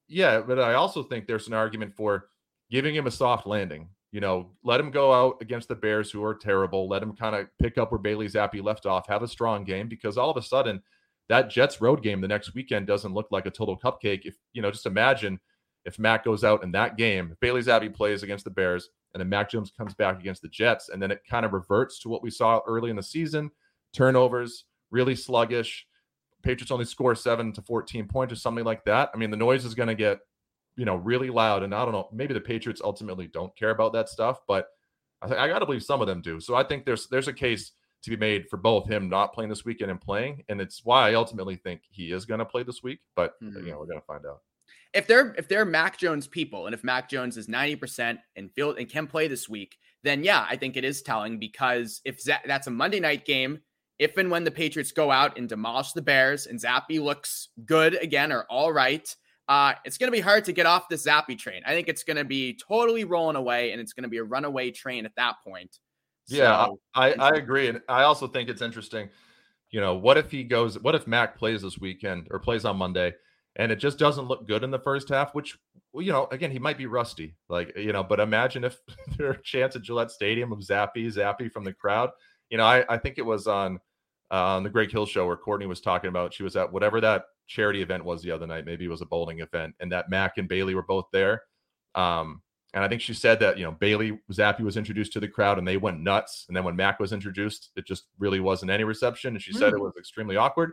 yeah, 0.09 0.40
but 0.40 0.59
I 0.59 0.75
also 0.75 1.03
think 1.03 1.27
there's 1.27 1.47
an 1.47 1.55
argument 1.55 1.95
for 1.95 2.29
giving 2.71 2.95
him 2.95 3.07
a 3.07 3.11
soft 3.11 3.47
landing 3.47 3.88
you 4.12 4.21
know, 4.21 4.51
let 4.64 4.81
him 4.81 4.90
go 4.90 5.12
out 5.12 5.37
against 5.40 5.69
the 5.69 5.75
Bears, 5.75 6.11
who 6.11 6.25
are 6.25 6.35
terrible. 6.35 6.88
Let 6.88 7.03
him 7.03 7.14
kind 7.14 7.37
of 7.37 7.47
pick 7.61 7.79
up 7.79 7.93
where 7.93 7.99
Bailey 7.99 8.27
Zappe 8.27 8.62
left 8.62 8.87
off, 8.87 9.07
have 9.09 9.23
a 9.23 9.29
strong 9.29 9.64
game, 9.64 9.88
because 9.88 10.19
all 10.19 10.31
of 10.31 10.37
a 10.37 10.43
sudden, 10.43 10.83
that 11.29 11.49
Jets 11.49 11.81
road 11.81 12.03
game 12.03 12.21
the 12.21 12.27
next 12.27 12.55
weekend 12.55 12.88
doesn't 12.88 13.14
look 13.14 13.29
like 13.31 13.47
a 13.47 13.51
total 13.51 13.79
cupcake. 13.79 14.23
If 14.25 14.35
you 14.53 14.62
know, 14.62 14.71
just 14.71 14.87
imagine 14.87 15.38
if 15.85 15.99
Matt 15.99 16.25
goes 16.25 16.43
out 16.43 16.64
in 16.64 16.73
that 16.73 16.97
game, 16.97 17.37
Bailey 17.40 17.62
Zappe 17.62 17.95
plays 17.95 18.25
against 18.25 18.45
the 18.45 18.51
Bears, 18.51 18.90
and 19.14 19.20
then 19.20 19.29
Mac 19.29 19.51
Jones 19.51 19.73
comes 19.77 19.94
back 19.94 20.18
against 20.18 20.42
the 20.42 20.49
Jets, 20.49 20.88
and 20.88 21.03
then 21.03 21.11
it 21.11 21.23
kind 21.29 21.44
of 21.44 21.53
reverts 21.53 21.99
to 22.01 22.09
what 22.09 22.23
we 22.23 22.31
saw 22.31 22.61
early 22.66 22.90
in 22.90 22.96
the 22.96 23.03
season: 23.03 23.51
turnovers, 23.92 24.64
really 24.90 25.16
sluggish. 25.16 25.87
Patriots 26.42 26.70
only 26.70 26.87
score 26.87 27.14
seven 27.14 27.53
to 27.53 27.61
14 27.61 28.09
points 28.09 28.33
or 28.33 28.37
something 28.37 28.64
like 28.64 28.85
that. 28.87 29.11
I 29.12 29.18
mean, 29.18 29.31
the 29.31 29.37
noise 29.37 29.66
is 29.66 29.75
going 29.75 29.88
to 29.88 29.94
get 29.94 30.20
you 30.77 30.87
know, 30.87 30.96
really 30.96 31.29
loud. 31.31 31.62
And 31.62 31.75
I 31.75 31.85
don't 31.85 31.92
know, 31.92 32.09
maybe 32.12 32.35
the 32.35 32.40
Patriots 32.40 32.81
ultimately 32.83 33.27
don't 33.27 33.55
care 33.57 33.68
about 33.68 33.92
that 33.92 34.09
stuff, 34.09 34.40
but 34.49 34.68
I, 35.20 35.37
I 35.37 35.49
got 35.49 35.59
to 35.59 35.66
believe 35.66 35.83
some 35.83 36.01
of 36.01 36.07
them 36.07 36.23
do. 36.23 36.40
So 36.40 36.55
I 36.55 36.62
think 36.62 36.87
there's 36.87 37.07
there's 37.09 37.29
a 37.29 37.33
case 37.33 37.73
to 38.03 38.11
be 38.11 38.16
made 38.16 38.49
for 38.49 38.57
both 38.57 38.88
him 38.88 39.11
not 39.11 39.35
playing 39.35 39.51
this 39.51 39.64
weekend 39.64 39.90
and 39.90 40.01
playing, 40.01 40.42
and 40.49 40.59
it's 40.59 40.83
why 40.83 41.11
I 41.11 41.14
ultimately 41.14 41.57
think 41.57 41.83
he 41.90 42.12
is 42.12 42.25
going 42.25 42.38
to 42.38 42.46
play 42.46 42.62
this 42.62 42.83
week. 42.83 43.01
But 43.14 43.35
mm-hmm. 43.42 43.66
you 43.66 43.73
know, 43.73 43.79
we're 43.79 43.87
going 43.87 44.01
to 44.01 44.07
find 44.07 44.25
out. 44.25 44.40
If 44.92 45.07
they're 45.07 45.35
if 45.38 45.48
they're 45.48 45.64
Mac 45.64 45.98
Jones 45.98 46.26
people, 46.26 46.66
and 46.66 46.74
if 46.74 46.83
Mac 46.83 47.09
Jones 47.09 47.37
is 47.37 47.48
ninety 47.48 47.76
percent 47.76 48.20
and 48.37 48.50
feel 48.53 48.74
and 48.74 48.88
can 48.88 49.07
play 49.07 49.29
this 49.29 49.48
week, 49.48 49.76
then 50.03 50.24
yeah, 50.24 50.46
I 50.48 50.57
think 50.57 50.76
it 50.76 50.85
is 50.85 51.03
telling 51.03 51.38
because 51.38 52.00
if 52.05 52.22
that's 52.24 52.66
a 52.66 52.70
Monday 52.70 53.00
night 53.00 53.24
game, 53.24 53.61
if 53.98 54.16
and 54.16 54.31
when 54.31 54.44
the 54.44 54.50
Patriots 54.50 54.92
go 54.92 55.11
out 55.11 55.38
and 55.38 55.48
demolish 55.48 55.92
the 55.92 56.03
Bears 56.03 56.46
and 56.46 56.59
Zappe 56.59 57.00
looks 57.00 57.48
good 57.64 58.03
again 58.03 58.33
or 58.33 58.44
all 58.50 58.72
right, 58.72 59.14
uh, 59.50 59.74
it's 59.85 59.98
going 59.98 60.07
to 60.07 60.16
be 60.16 60.20
hard 60.20 60.44
to 60.44 60.53
get 60.53 60.64
off 60.64 60.88
the 60.88 60.94
Zappy 60.94 61.37
train. 61.37 61.62
I 61.66 61.72
think 61.72 61.88
it's 61.88 62.05
going 62.05 62.16
to 62.16 62.24
be 62.24 62.57
totally 62.57 63.03
rolling 63.03 63.35
away, 63.35 63.72
and 63.72 63.81
it's 63.81 63.92
going 63.92 64.05
to 64.05 64.09
be 64.09 64.18
a 64.18 64.24
runaway 64.24 64.70
train 64.70 65.05
at 65.05 65.12
that 65.16 65.35
point. 65.44 65.76
Yeah, 66.29 66.66
so, 66.66 66.79
I, 66.94 67.12
I 67.14 67.31
agree, 67.31 67.68
and 67.68 67.81
I 67.88 68.05
also 68.05 68.29
think 68.29 68.48
it's 68.48 68.62
interesting. 68.62 69.09
You 69.70 69.81
know, 69.81 69.96
what 69.96 70.16
if 70.16 70.31
he 70.31 70.44
goes? 70.44 70.79
What 70.79 70.94
if 70.94 71.09
Mac 71.09 71.37
plays 71.37 71.62
this 71.62 71.79
weekend 71.79 72.29
or 72.31 72.38
plays 72.38 72.64
on 72.64 72.76
Monday, 72.76 73.12
and 73.57 73.73
it 73.73 73.77
just 73.77 73.99
doesn't 73.99 74.27
look 74.27 74.47
good 74.47 74.63
in 74.65 74.71
the 74.71 74.79
first 74.79 75.09
half? 75.09 75.35
Which, 75.35 75.59
you 75.95 76.13
know, 76.13 76.29
again, 76.31 76.51
he 76.51 76.59
might 76.59 76.79
be 76.79 76.87
rusty, 76.87 77.35
like 77.49 77.77
you 77.77 77.93
know. 77.93 78.03
But 78.03 78.21
imagine 78.21 78.65
if 78.65 78.79
there 79.17 79.29
are 79.29 79.33
a 79.33 79.43
chance 79.43 79.77
at 79.77 79.83
Gillette 79.83 80.11
Stadium 80.11 80.53
of 80.53 80.61
zappy, 80.61 81.07
zappy 81.07 81.51
from 81.51 81.65
the 81.65 81.73
crowd. 81.73 82.11
You 82.51 82.59
know, 82.59 82.65
I, 82.65 82.85
I 82.89 82.99
think 82.99 83.19
it 83.19 83.27
was 83.27 83.47
on 83.47 83.81
uh, 84.31 84.57
on 84.57 84.63
the 84.63 84.71
Greg 84.71 84.91
Hill 84.91 85.07
show 85.07 85.27
where 85.27 85.37
Courtney 85.37 85.67
was 85.67 85.81
talking 85.81 86.09
about 86.09 86.35
she 86.35 86.43
was 86.43 86.57
at 86.57 86.73
whatever 86.73 87.01
that 87.01 87.25
charity 87.47 87.83
event 87.83 88.05
was 88.05 88.23
the 88.23 88.31
other 88.31 88.47
night. 88.47 88.65
Maybe 88.65 88.85
it 88.85 88.89
was 88.89 89.03
a 89.03 89.07
bowling 89.07 89.41
event, 89.41 89.75
and 89.81 89.91
that 89.93 90.11
Mac 90.11 90.39
and 90.39 90.49
Bailey 90.49 90.75
were 90.75 90.83
both 90.83 91.07
there. 91.13 91.43
Um, 91.95 92.43
and 92.73 92.85
I 92.85 92.89
think 92.89 93.01
she 93.01 93.15
said 93.15 93.41
that 93.41 93.59
you 93.59 93.65
know 93.65 93.73
Bailey 93.73 94.21
Zappe 94.33 94.61
was 94.61 94.77
introduced 94.77 95.13
to 95.15 95.21
the 95.21 95.29
crowd 95.29 95.59
and 95.59 95.67
they 95.67 95.77
went 95.77 96.01
nuts. 96.01 96.45
And 96.49 96.57
then 96.57 96.65
when 96.65 96.77
Mac 96.77 97.01
was 97.01 97.13
introduced, 97.13 97.71
it 97.77 97.85
just 97.87 98.05
really 98.19 98.41
wasn't 98.41 98.71
any 98.71 98.85
reception. 98.85 99.35
And 99.35 99.43
she 99.43 99.53
said 99.53 99.73
it 99.73 99.77
hmm. 99.77 99.83
was 99.83 99.97
extremely 99.99 100.37
awkward. 100.37 100.73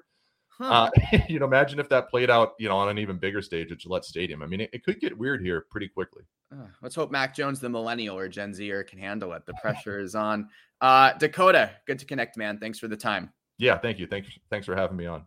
Huh. 0.58 0.90
Uh, 1.14 1.18
you 1.30 1.40
know, 1.40 1.46
imagine 1.46 1.80
if 1.80 1.90
that 1.90 2.10
played 2.10 2.30
out, 2.30 2.54
you 2.60 2.68
know, 2.68 2.78
on 2.78 2.90
an 2.90 2.98
even 2.98 3.18
bigger 3.18 3.42
stage 3.42 3.72
at 3.72 3.78
Gillette 3.78 4.06
Stadium. 4.06 4.42
I 4.42 4.48
mean, 4.48 4.62
it, 4.62 4.70
it 4.74 4.84
could 4.84 5.00
get 5.00 5.18
weird 5.18 5.42
here 5.42 5.66
pretty 5.70 5.88
quickly. 5.88 6.24
Uh, 6.52 6.68
let's 6.82 6.96
hope 6.96 7.12
Mac 7.12 7.36
Jones, 7.36 7.60
the 7.60 7.70
millennial 7.70 8.18
or 8.18 8.28
Gen 8.28 8.54
Zer, 8.54 8.84
can 8.84 9.00
handle 9.00 9.34
it. 9.34 9.46
The 9.46 9.54
pressure 9.62 10.00
is 10.00 10.16
on. 10.16 10.50
Uh, 10.82 11.14
Dakota, 11.14 11.72
good 11.86 12.00
to 12.00 12.06
connect, 12.06 12.38
man. 12.38 12.58
Thanks 12.58 12.80
for 12.80 12.88
the 12.88 12.98
time. 12.98 13.32
Yeah, 13.58 13.78
thank 13.78 14.00
you. 14.00 14.08
Thanks, 14.08 14.30
thanks 14.50 14.66
for 14.66 14.76
having 14.76 14.98
me 14.98 15.06
on. 15.06 15.26